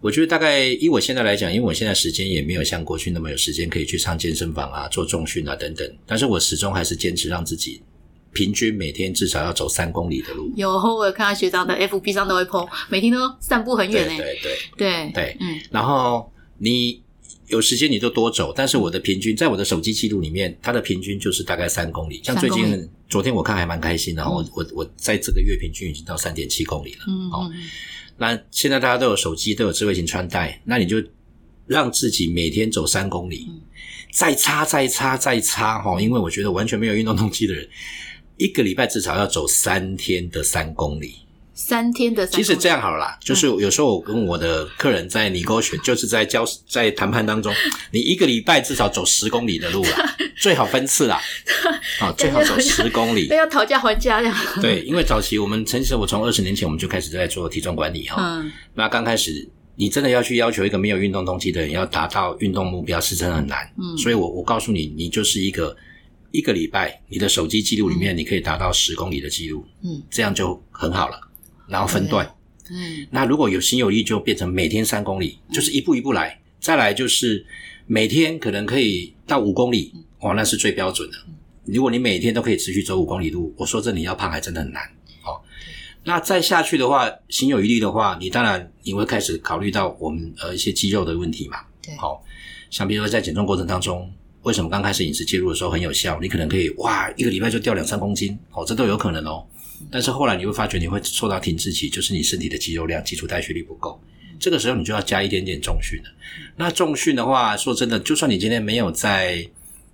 [0.00, 7.80] 我觉得大概以我现在来讲，因为我现在时间也没有像过去那么有时间可以去上健身房啊、做重训啊等等，但是我始终还是坚持让自己
[8.32, 10.52] 平均每天至少要走三公里的路。
[10.56, 14.56] 有我有看到学长的 FB 上都会 po，每天都散步很对远诶、对对。
[14.76, 17.00] 对对嗯然后你
[17.52, 22.18] 有时间你就多走，但是我的平均在我的手机记录里面，它的平均就是大概三公里。
[22.24, 27.00] 像最近昨天我看还蛮开心的，我我我在这个月平均已经到三点七公里了。
[28.16, 30.96] 那现在大家都有手机，都有智慧型穿戴，那你就
[31.66, 33.60] 让自己每天走三公里，嗯
[34.10, 37.68] 再差再差再差哈，因为我觉得完全没有运动动机的人，
[38.38, 41.16] 一个礼拜至少要走三天的三公里。
[41.54, 47.52] 三天的三其实这样样好了啦，就是有时候我跟我的客人在 negotiate，就是在交在谈判当中，
[47.92, 51.20] 你一个礼拜至少走十公里的路啦， 最好分次啦，
[52.00, 53.26] 啊，最好走十公里。
[53.26, 54.34] 要讨价还价呀。
[54.62, 58.50] 对，因为早期我们其实我从二十年前我们就开始在做体重管理哈，嗯。
[58.74, 63.70] 那刚开始你真的要去要求一个没有运动动机的人要达到运动目标，是真的很难。
[63.76, 63.96] 嗯。
[63.98, 65.76] 所以我我告诉你，你就是一个
[66.30, 70.02] 一个礼拜，你的手机记录里面你可以达到十公里的记录，嗯。
[70.10, 71.20] 这样就很好了。
[71.66, 72.26] 然后分段，
[72.70, 76.38] 嗯那如果有心有力，就变成每天三公里，就是一步一步来。
[76.60, 77.44] 再来就是
[77.86, 81.16] 每天可能可以到五公里，哇，那是最标准的。
[81.64, 84.82] 如果你每天都可以持续走五公里路，我说这，你要胖还真的很难。
[85.24, 85.40] 哦，
[86.04, 91.58] 那再下去的话，心有余力的话，你当然你会开始考虑到我们呃一些肌肉的问题嘛。
[91.82, 92.24] 对好、
[92.70, 94.08] 像比如说在减重过程当中，
[94.42, 96.18] 为什么刚开始饮食介入的时候很有效？
[96.20, 99.44] 你可能可以哇，一个礼拜就掉两三公斤，哦，这都有可能哦。
[99.90, 104.00] 但是后来你会发觉你会受到停滞期，就是你身体的肌肉量、基础代谢率不够，
[104.38, 106.10] 这个时候你就要加一点点重训了。
[106.56, 109.46] 那重训的话，说真的，就算你今天没有在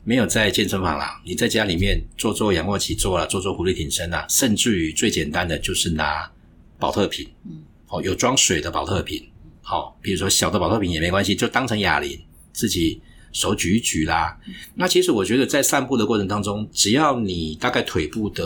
[0.05, 6.31] 没有在健身房啦，你在家里面做做仰卧起坐啦，做做俯卧挺身啦，甚至于最简单的就是拿
[6.79, 9.23] 保特瓶，嗯，哦，有装水的保特瓶，
[9.63, 12.19] 好、比如说小的保特瓶也没关系，就当成哑铃，
[12.53, 13.01] 自己
[13.33, 14.39] 手举一举啦。
[14.75, 18.45] 那其实我觉得在散步的过程当中，只要你大概腿部的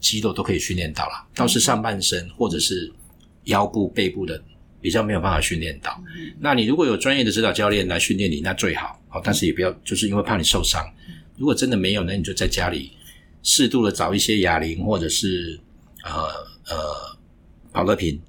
[0.00, 2.92] 肌肉都可以训练到啦，倒是上半身或者是
[3.44, 4.42] 腰部、背部的
[4.80, 6.02] 比较没有办法训练到。
[6.38, 9.00] 那你如果有专业的指导教练来训练你，那最好。
[9.08, 10.84] 好，但是也不要就是因为怕你受伤。
[11.36, 12.92] 如果真的没有，那你就在家里
[13.42, 15.58] 适度的找一些哑铃或者是
[16.04, 16.12] 呃
[16.68, 17.18] 呃
[17.72, 18.20] 跑个瓶、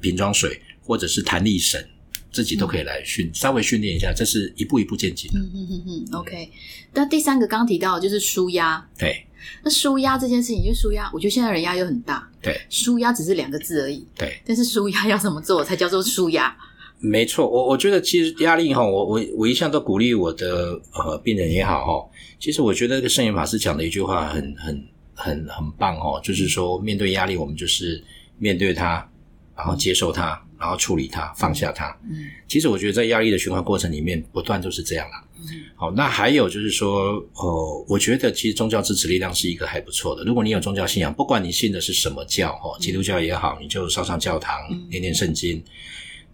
[0.00, 1.84] 瓶装水或者是弹力绳，
[2.30, 5.40] 自己都可以来训，稍微训练一下，这是一步一步渐进的。
[5.40, 6.50] 嗯嗯嗯嗯，OK。
[6.94, 9.26] 那第三个刚刚提到的就是舒压，对
[9.62, 14.40] 那舒压这件事情，就舒压，我觉得现在人压力很大，对舒压只是两个字而已，对。
[14.46, 16.56] 但是舒压要怎么做才叫做舒压？
[17.02, 28.04] 没错，我我觉得其实压力哈，我我我一向都鼓励我的呃病人也好哈，其实我觉得这个圣严法师讲的一句话很很很很棒哦，就是说面对压力，我们就是
[28.36, 29.08] 面对它，
[29.56, 31.88] 然后接受它，然后处理它，放下它。
[32.04, 35.24] 嗯其实我觉得在压力的循环过程里面，不断都是这样啦。
[35.38, 40.22] 嗯好，那还有就是说，哦，我觉得其实宗教支持力量是一个还不错的。
[40.24, 45.62] 如果你有宗教信仰，不管你信的是什么教，哦，基督教也好，你就上上教堂嗯念念圣经；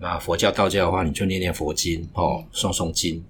[0.00, 3.22] 那佛教、道教的话，你就念念佛经，哦，诵诵经。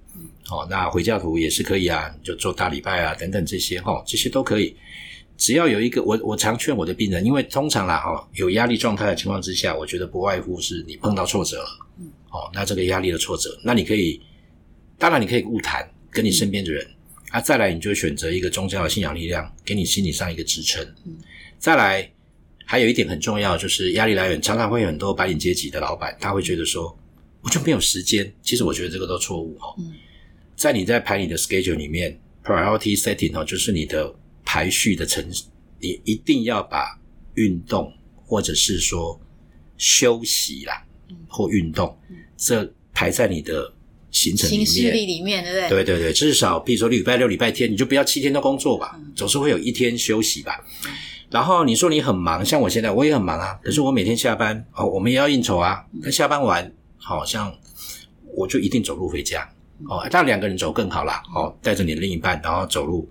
[0.48, 4.74] 哦，那回教徒也是可以啊，你就做大礼拜啊，等等这些，哦，这些都可以。
[5.36, 11.68] 只要有一个，我我常劝我的病人，因为通常啦，哈，有压力状态的情况之下，我觉得不外乎是你碰到挫折了，
[11.98, 14.20] 嗯，哦，那这个压力的挫折，那你可以，
[14.98, 16.86] 当然你可以误谈跟你身边的人，
[17.30, 21.16] 啊，再来你就选择一个宗教的信仰力量，给你心理上一个支撑，嗯，
[21.58, 22.10] 再来
[22.64, 26.98] 还有一点很重要，就是压力来源，常常会有很多白领阶级的老板，他会觉得说，
[27.42, 29.92] 我就没有时间，其实我觉得这个都错误哦，嗯。
[30.56, 34.10] 在你在排你的 schedule 里面，priority setting 哦，就是你的
[34.46, 35.22] 排序的程，
[35.78, 36.98] 你一定要把
[37.34, 37.92] 运动
[38.24, 39.20] 或者是说
[39.76, 40.82] 休息啦，
[41.28, 41.94] 或运动
[42.38, 43.70] 这排在你的
[44.10, 44.94] 行程里行事面。
[44.94, 45.68] 历里面，对不对？
[45.68, 50.64] 对对对，至少比如说礼拜六、礼拜天，你就不要七天都工作吧，总是会有一天休息吧。
[51.28, 55.84] 然后你说你很忙，像我现在我也很忙啊，可是我每天下班哦，我们也要应酬啊。
[56.00, 57.52] 那下班完，好、像
[58.34, 59.42] 我就一定走路回家
[59.88, 60.06] 哦。
[60.08, 63.10] 当然两个人走更好啦，哦，带着你的另一半，然后走路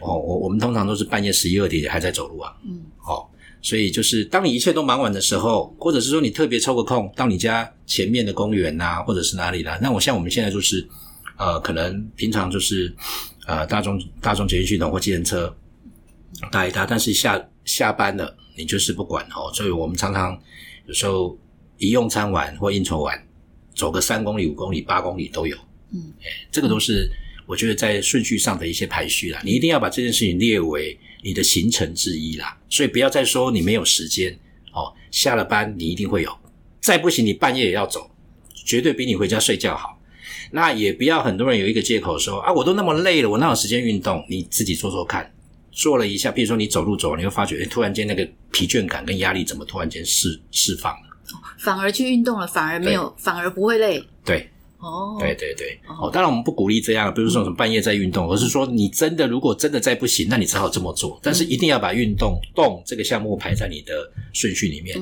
[0.00, 0.18] 哦。
[0.18, 3.26] 我我们通常都是半夜十一二点还在走路啊，嗯，哦。
[3.60, 9.76] 所以就是当你一切都忙完的时候，或者是说你特别抽个空到你家前面的公园呐、或者是哪里啦。
[9.82, 10.86] 那我像我们现在就是
[11.36, 12.94] 呃，可能平常就是
[13.46, 15.52] 呃大众大众捷运系统或计程车
[16.52, 19.52] 搭一搭，但是下下班了你就是不管哦。
[19.52, 20.40] 所以我们常常
[20.86, 21.36] 有时候
[21.78, 23.20] 一用餐完或应酬完，
[23.74, 25.56] 走个三公里、五公里、八公里都有。
[25.92, 27.10] 嗯哎，这个都是
[27.48, 29.40] 我觉得在顺序上的一些排序啦。
[29.42, 32.56] 你一定要把这件事情列为你的行程之一啦。
[32.68, 34.38] 所以不要再说你没有时间
[34.72, 36.30] 哦，下了班你一定会有，
[36.80, 38.10] 再不行你半夜也要走，
[38.66, 39.98] 绝对比你回家睡觉好。
[40.50, 44.22] 那也不要很多人有一个借口说啊，我都那么累了，我哪有时间运动？
[44.28, 45.32] 你自己做做看，
[45.72, 51.00] 做了一下，比如说你走路走，你会发觉，哎，突然间那个疲倦感跟压力怎么突然间释释放了？
[51.58, 54.02] 反而去运动了，反而没有，反而不会累。
[54.24, 63.92] 对，哦，对对对，哦哦，当然我们不鼓励这样，不是说什么半夜在运动，而是说你真的如果真的再不行，那你只好这么做，但是一定要把运动动这个项目排在你的
[64.32, 64.96] 顺序里面。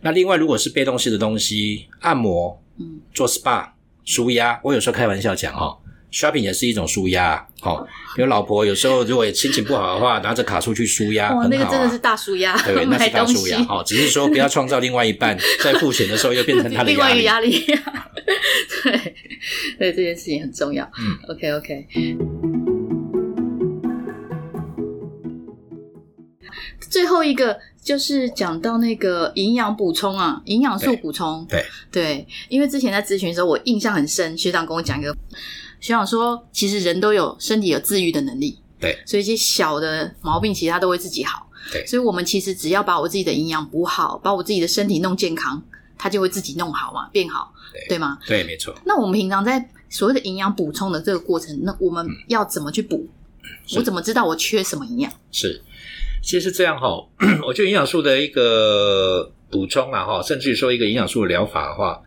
[0.00, 3.66] 那另外，如果是被动式的东西，按摩、嗯做 SPA、
[4.04, 5.76] 舒压，我有时候开玩笑讲哦
[6.12, 7.86] ，shopping 也是一种舒压哦。
[8.16, 11.98] 比如老婆有时候如果心情不好的话，拿着卡出去舒压，那个真的是。
[11.98, 17.12] 大舒压，对， 那是大舒压，哦，只是说不要创造另外一半 在付钱的时候又变成他的另外。
[17.12, 17.64] 一个压力。
[18.84, 19.14] 对
[19.78, 20.84] 对，这件事情很重要。
[20.98, 21.86] 嗯，OK OK。
[26.90, 31.46] 最后一个就是讲到那个营养补充啊，营养素对补充。
[31.48, 35.14] 对对，因为之前在咨询的时候，我印象很深，学长跟我讲一个，
[35.80, 41.46] 学长说，其实人都有身体有自愈的能力，对所以一些小的毛病其实它都会自己好。
[41.70, 45.62] 对所以我们其实只要把我自己的营养补好，把我自己的身体弄健康，
[45.98, 47.52] 它就会自己弄好嘛，变好，
[47.88, 48.18] 对吗？
[48.26, 48.74] 对，没错。
[48.86, 53.06] 那我们平常在所谓的营养补充的这个过程，那我们要怎么去补？
[53.66, 55.12] 是我怎么知道我缺什么营养？
[55.32, 55.60] 是，
[56.22, 56.88] 其实是这样哈、
[57.46, 62.00] 我觉得营养素的一个补充啊哈，甚至于说一个营养素的疗法的话，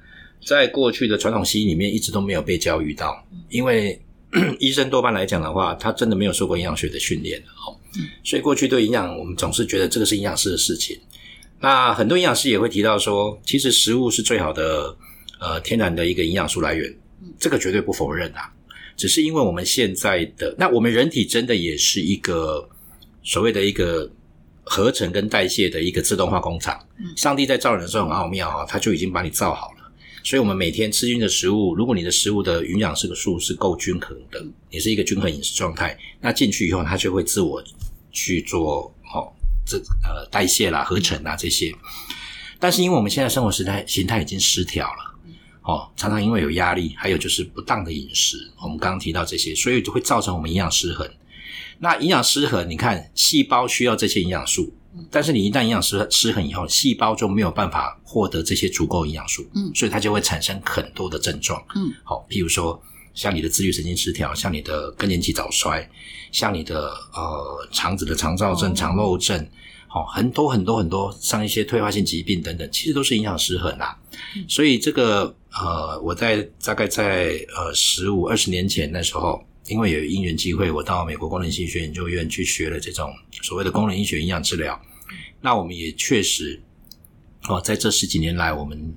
[0.45, 3.99] 在过去的传统西医里面一直都没有被教育到，因为
[4.59, 7.75] 医生多半来讲的话，他真的没有受过营养学的训练哦，
[8.23, 10.97] 所以过去对营养，我们总是觉得这个是营养师的事情。
[11.61, 14.95] 那很多营养师也会提到说，其实食物是最好的
[15.39, 16.93] 呃天然的一个营养素来源，
[17.39, 18.51] 这个绝对不否认啊。
[18.97, 22.67] 只是因为我们现在的那我们人体真的也是一个
[23.23, 24.11] 所谓的一个
[24.63, 26.77] 合成跟代谢的一个自动化工厂。
[27.15, 29.77] 上帝在造人的时候很奥妙啊，他就已经把你造好了。
[30.23, 37.63] 所以，我们每天吃进的食物，如果你的食物的营养这个数是够均衡的，你是一个均衡饮食状态，那进去以后，它就会自我
[38.11, 38.91] 去做哦，
[39.65, 41.73] 这呃代谢啦、合成啦这些。
[42.59, 45.15] 但是，因为我们现在生活时代形态已经失调了，
[45.63, 51.09] 哦，常常因为有压力，还有就是不当的饮食，我们刚刚提到这些，所以就会造成我们营养失衡。
[51.79, 54.71] 那营养失衡，你看细胞需要这些营养素，
[55.09, 62.79] 但是你一旦营养失失衡以后，细胞就没有办法获得这些足够营养素，嗯所以它就会产生很多的症状，嗯，好，譬如说
[63.13, 65.87] 像你的自律神经失调，像你的更年期早衰，
[66.31, 69.47] 像你的呃肠子的肠燥症、哦肠漏症，
[69.87, 73.97] 好、很多很多很多，像一些退化性疾病等等，其实都是营养失衡啦。
[74.47, 84.79] 所以这个呃，我在大概在呃十五二十年前那时候，因为有因缘机会，我到美国功能医学研究院去学了这种所谓的功能医学营养治疗。
[85.41, 86.61] 那我们也确实
[87.49, 88.95] 哦，在这十几年来，我们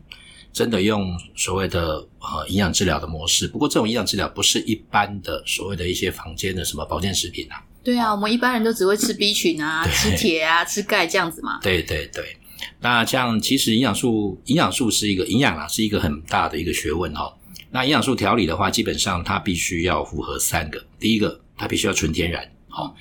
[0.54, 3.46] 真的用所谓的呃营养治疗的模式。
[3.46, 7.60] 不过，这种营养治疗不是一般的所谓的一些房间的什么保健食品啊。
[7.82, 11.58] 对啊，我们一般人都只会吃 B 群啊， 吃铁啊，吃钙这样子嘛。
[11.60, 12.36] 对对对，
[12.80, 17.34] 那像其实营养素，营养素是一个营养啊，是一个很大的一个学问、哦。
[17.70, 22.94] 那营养素调理的话，基本上它必须要符合三个，第一个它必须要纯天然，哦，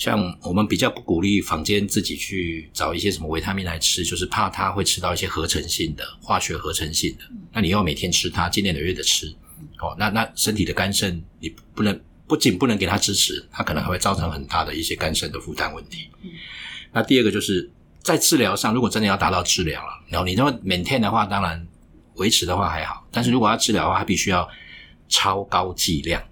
[0.00, 7.24] 像我们比较不鼓励坊间自己去找一些什么维他命来吃，就是怕它会吃到一些合成性的、化学合成性的。
[7.52, 9.26] 那你要每天吃它，经年累月的吃，
[9.78, 16.08] 哦，那那身体的肝肾你不能不仅不能给它支持，它可能还会造成很大的一些肝肾的负担问题。
[16.92, 17.70] 那第二个就是
[18.02, 21.68] 在治疗上，如果真的要达到治疗了，然后你要 maintain 的话，当然
[22.14, 24.48] 维持的话还好，但是如果要治疗的话，它必须要
[25.10, 26.22] 超高剂量，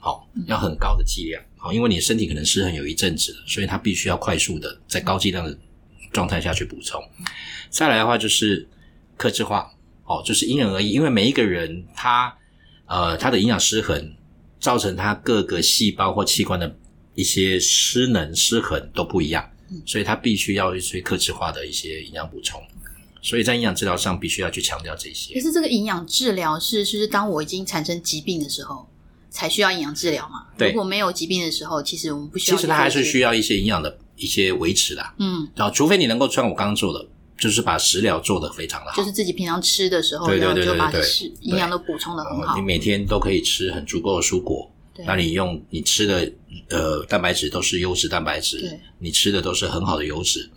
[0.00, 5.56] 好、要很高的剂量，好，因为你身体可能失衡有一阵子了，所以它必须要快速的在高剂量的
[6.12, 7.00] 状态下去补充。
[7.70, 8.68] 再来的话就是
[9.16, 9.72] 克制化，
[10.04, 12.36] 哦，就是因人而异，因为每一个人他
[12.86, 14.12] 呃他的营养失衡，
[14.58, 16.76] 造成他各个细胞或器官的
[17.14, 19.48] 一些失能失衡都不一样，
[19.86, 22.60] 所以他必须要一些克制化的一些营养补充。
[23.22, 25.32] 所以在营养治疗上必须要去强调这些。
[25.32, 28.88] 可是这个营养治疗是，就是当我已经产生疾病的时候，
[29.32, 30.44] 才需要营养治疗嘛？
[30.58, 30.68] 对。
[30.68, 32.56] 如果没有疾病的时候，其实我们不需要。
[32.56, 37.04] 其实它还是需要一些营养的一些维持的，嗯，然后除非你能够像我刚刚做的，
[37.38, 41.08] 就是把食疗做得非常的好，就是自己平常吃的时候，对对然后就把对对对。
[41.08, 42.54] 食营养都补充的很好。
[42.54, 42.64] 呃你。
[42.64, 45.04] 每天都可以吃很足够的蔬果，对。
[45.06, 46.30] 那你用你吃的
[46.68, 50.48] 呃蛋白质都是优质蛋白质对，你吃的都是很好的油脂，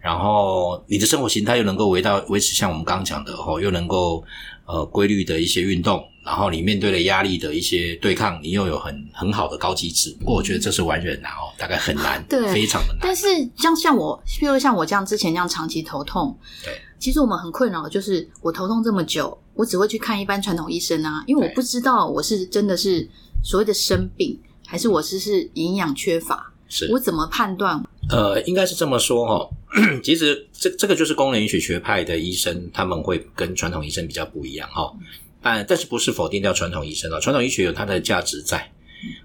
[0.00, 4.24] 然后你的生活形态又能够维到维持像我们刚刚讲的哦，又能够
[4.66, 10.16] 呃规律的一些运动，然后你面对了压力的一些对抗，你又有很很好的高机制。
[10.18, 12.98] 不过我觉得这是完全难哦，大概很难，对非常的难。
[13.02, 23.06] 但是像像我，譬如像我这样之前这样长期头痛，对，其实我们很困扰就是我头痛这么久，我只会去看一般传统医生啊，因为我不知道我是真的是
[23.44, 27.82] 所谓的生病，还是我是是营养缺乏，是我怎么判断？
[28.08, 29.50] 呃，应该是这么说哈、哦。
[30.04, 34.96] 其实这这个就是功能医学学派的医生，他们会跟传统医生比较不一样哈、哦。
[35.44, 37.20] 但但是不是否定掉传统医生啊？
[37.20, 38.72] 传统医学有它的价值在，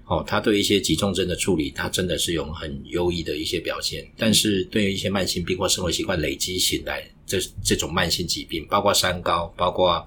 [0.04, 4.06] 哦，它对一些急重症的处理，它真的是有很优异的一些表现。
[4.18, 10.06] 但是对于一些慢性病或生活习惯累积起来，这这种慢性疾病，包括三高，包括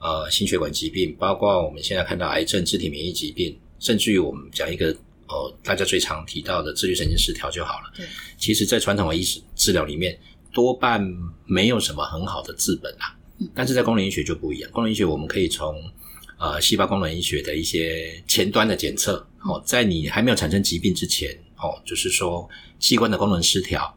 [0.00, 4.90] 呃心血管疾病，包括我们现在看到癌症、自体免疫疾病，甚至于我们讲一个
[5.28, 7.92] 哦，大家最常提到的自律神经失调就好了。
[7.96, 8.06] 对，
[8.38, 9.22] 其实，在传统的医
[9.54, 10.18] 治疗里面，
[10.52, 11.06] 多半
[11.44, 13.14] 没有什么很好的治本啊。
[13.40, 15.74] 嗯但是在功能医学就不一样，功能医学我们可以从
[16.38, 23.96] 呃细胞功能医学的一些前端的检测，哦，在你还没有产生疾病之前，哦，就是说器官的功能失调，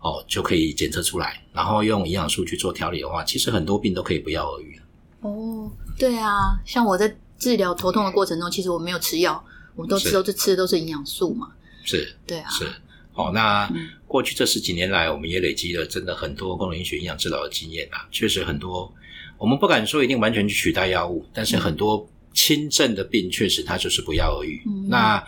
[0.00, 4.78] 哦，就可以检测出来，然后用营养素去做调理的话，其实很多病都可以不药而愈。
[5.20, 9.42] 哦，对啊，像我在治疗头痛的过程中，其实我没有吃药，
[9.74, 11.52] 我都吃是都是吃的都是营养素嘛。
[11.84, 12.66] 是对啊，是，
[13.14, 18.06] 哦，那嗯过去这十几年来，我们也累积了真的很多功能医学营养治疗的经验啊。
[18.10, 18.92] 确实很多，
[19.38, 24.62] 我们不敢说一定完全去取代药物，但是很多轻症的病，确实它就是不药而愈。
[24.66, 25.24] 嗯那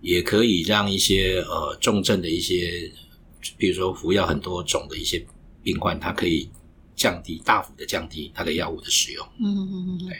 [0.00, 2.90] 也可以让一些呃重症的一些，
[3.56, 5.24] 比如说服药很多种的一些
[5.62, 6.50] 病患，它可以
[6.96, 9.24] 降低大幅的降低它的药物的使用。
[9.38, 10.16] 嗯嗯嗯嗯，对。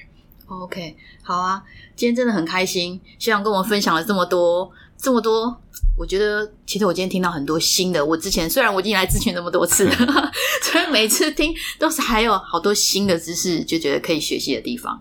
[0.46, 1.64] OK，好啊，
[1.96, 4.70] 今天真的很开心，希望跟我们分享了这么多
[5.02, 5.60] 这么多。
[5.98, 8.04] 我觉得，其实我今天听到很多新的。
[8.04, 10.32] 我之前虽然我已经来咨询那么多次了，
[10.62, 15.00] 虽然每次听都是还有好多新的知识，就觉得可以学习的地方。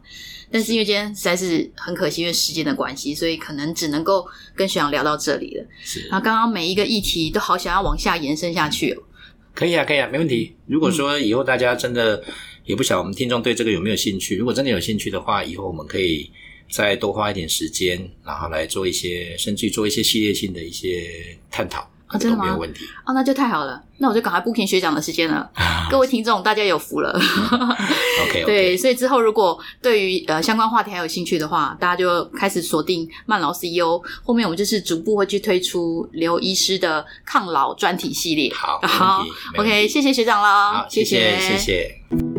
[0.51, 5.65] 但是因为今天实在是很可惜，因为时间的关系，所以可能只能够跟学长聊到这里了。
[5.81, 9.01] 是然后刚刚每一个议题都好想要往下延伸下去哦。
[9.55, 10.53] 可以啊，可以啊，没问题。
[10.67, 12.21] 如果说以后大家真的
[12.65, 16.29] 也不晓得我们听众对这个有没有兴趣，如果真的有兴趣的话，以后我们可以
[16.71, 22.85] 再多花一点时间，然后来做一些，甚至于做一些系列性的一些探讨，啊真的吗都没有问题。
[23.05, 25.51] 哦，那就太好了，那我就赶快 booking 学长的时间了。
[25.89, 27.11] 各位听众，大家有福了。
[28.23, 34.01] OK，对，所以之后如果对于呃相关话题还有兴趣的话，大家就开始锁定慢老 CEO。
[34.23, 38.49] 后面我们就是逐步会去推出刘医师的抗老专题系列。
[38.53, 39.25] 好，好
[39.57, 42.30] ，OK，谢谢学长了好，，谢谢谢谢。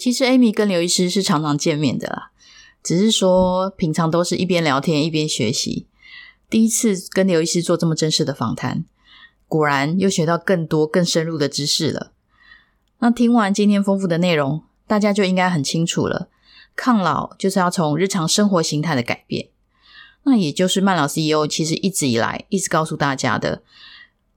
[0.00, 2.30] 其实 Amy 跟刘医师是常常见面的啦，
[2.82, 5.88] 只是说平常都是一边聊天一边学习。
[6.48, 8.86] 第一次跟刘医师做这么正式的访谈，
[9.46, 12.12] 果然又学到更多更深入的知识了。
[13.00, 16.30] 那听完今天丰富的内容，大家就应该很清楚了，
[16.74, 19.50] 抗老就是要从日常生活形态的改变。
[20.22, 23.62] 那也就是慢老 CEO 其实一直以来一直告诉大家的，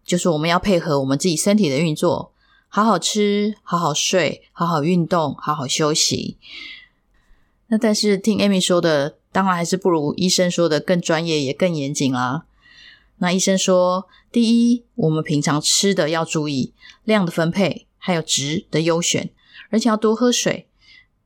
[0.03, 2.32] 就是我们要配合我们自己身体的运作，
[2.75, 6.39] 好好吃，好好睡，好好运动，好好休息。
[7.67, 12.45] 那但是听 Amy 说的，当然还是不如医生说的更专业，也更严谨啦。
[13.17, 19.29] 那医生说，第一，我们平常吃的要注意量的分配，还有值的优选，
[19.69, 20.67] 而且要多喝水，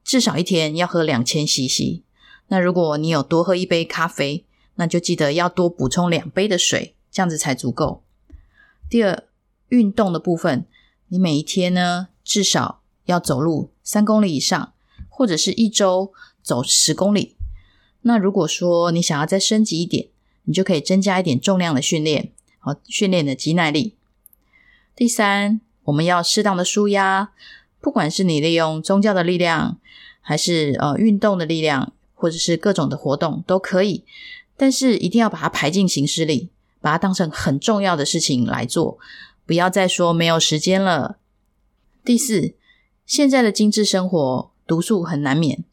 [0.03, 2.01] 至少一天要喝两千 CC。
[2.49, 4.43] 那如果你有多喝一杯咖啡，
[4.75, 8.03] 那就记得要多补充两杯的水，这样子才足够。
[8.89, 9.23] 第二，
[9.69, 10.65] 运动的部分，
[11.09, 14.73] 你每一天呢至少要走路三公里以上，
[15.09, 17.35] 或者是一周走十公里。
[18.01, 20.07] 那如果说你想要再升级一点，
[20.43, 23.95] 你就可以增加一点重量的训练，好训练的肌耐力。
[24.95, 27.31] 第三，我们要适当的舒压，
[27.79, 29.77] 不管是你利用宗教的力量，
[30.21, 34.03] 还是呃运动的力量，或者是各种的活动都可以，
[34.55, 36.49] 但是一定要把它排进行事里，
[36.81, 38.97] 把它当成很重要的事情来做，
[39.47, 41.17] 不要再说没有时间了。
[42.03, 42.53] 第四，
[43.05, 45.63] 现在的精致生活毒素很难免，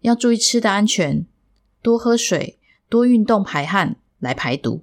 [0.00, 1.24] 要注意吃的安全，
[1.80, 4.82] 多喝水，多运动排汗来排毒。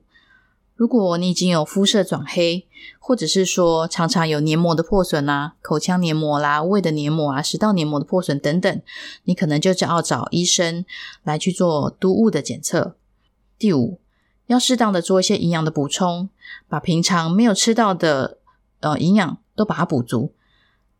[0.76, 2.68] 如果你已经有肤色转黑，
[3.00, 8.82] 或者是说常常有黏膜的破损啊，口腔黏膜啦、胃的黏膜啊、食道黏膜的破损等等，
[9.24, 10.86] 你可能就要找医生
[11.24, 12.98] 来去做毒物的检测。
[13.58, 14.00] 第五，
[14.48, 16.30] 要适当的做一些营养的补充，
[16.68, 18.38] 把平常没有吃到的
[18.80, 20.34] 呃营养都把它补足，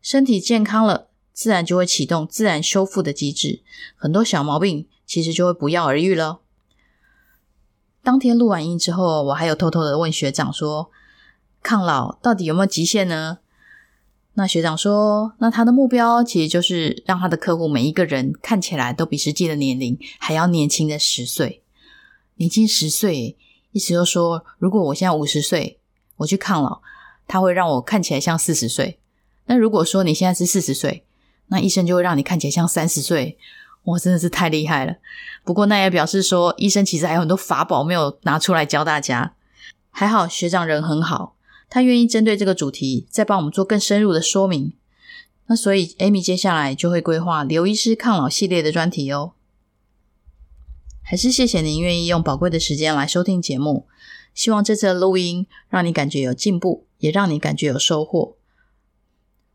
[0.02, 3.62] 身体健康了，自然就会启动自然修复的机制，
[3.96, 6.40] 很多小毛病其实就会不药而愈了。
[8.02, 10.92] 当天录完音之后，我还有偷偷的问学长说
[11.64, 13.40] ：“抗老到底有没有极限呢？”
[14.38, 21.64] 那学长说：“那他的目标其实就是让他的客户每一个人看起来都比实际的年龄还要年轻的十岁，
[22.36, 23.38] 年轻十岁，
[23.72, 25.80] 意思就说，如果我现在五十岁，
[26.18, 26.82] 我去抗老，
[27.28, 29.00] 他会让我看起来像四十岁。
[29.46, 31.06] 那如果说你现在是四十岁，
[31.48, 33.38] 那医生就会让你看起来像三十岁。”
[33.86, 34.96] 哇，真的是太厉害了！
[35.44, 39.36] 不过那也表示说，医生其实还有很多法宝没有拿出来教大家。
[39.92, 41.36] 还好学长人很好，
[41.70, 44.74] 他愿意针对这个主题再帮我们做更深入的说明。
[45.46, 49.34] 那所以，Amy 接下来就会规划刘医师抗老系列的专题哦。
[51.08, 53.86] 还是谢谢您愿意用宝贵的时间来收听节目。
[54.34, 58.36] 希望这次的录音让你感觉有进步，也让你感觉有收获。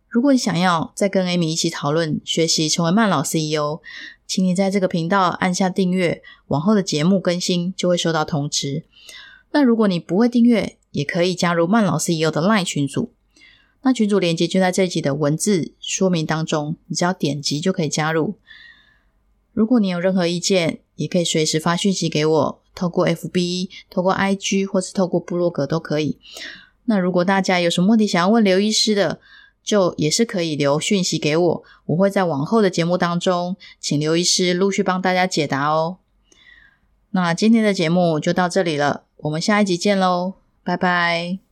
[0.09, 3.80] 如果你想要再跟 Amy 一起讨论学习成为慢老 CEO，
[4.28, 8.84] 请你在这个频道按下订阅，往后的节目更新就会收到通知。
[9.51, 13.12] 那如果你不会订阅，也可以加入慢老 CEO 的 LINE 群组，
[13.82, 18.38] 那群组连接就在这一集的文字说明当中，你只要点击就可以加入。
[19.53, 26.18] 如果你有任何意见，也可以随时发讯息给我，透过 FB、透过 IG 或是透过部落格都可以。
[26.84, 29.20] 那如果大家有什么问题想要问刘医师的，
[29.62, 35.98] 就也是可以留讯息给我，我会在往后的节目当中，请刘医师陆续帮大家解答哦。
[37.11, 40.34] 那今天的节目就到这里了，我们下一集见喽，
[40.64, 41.49] 拜拜。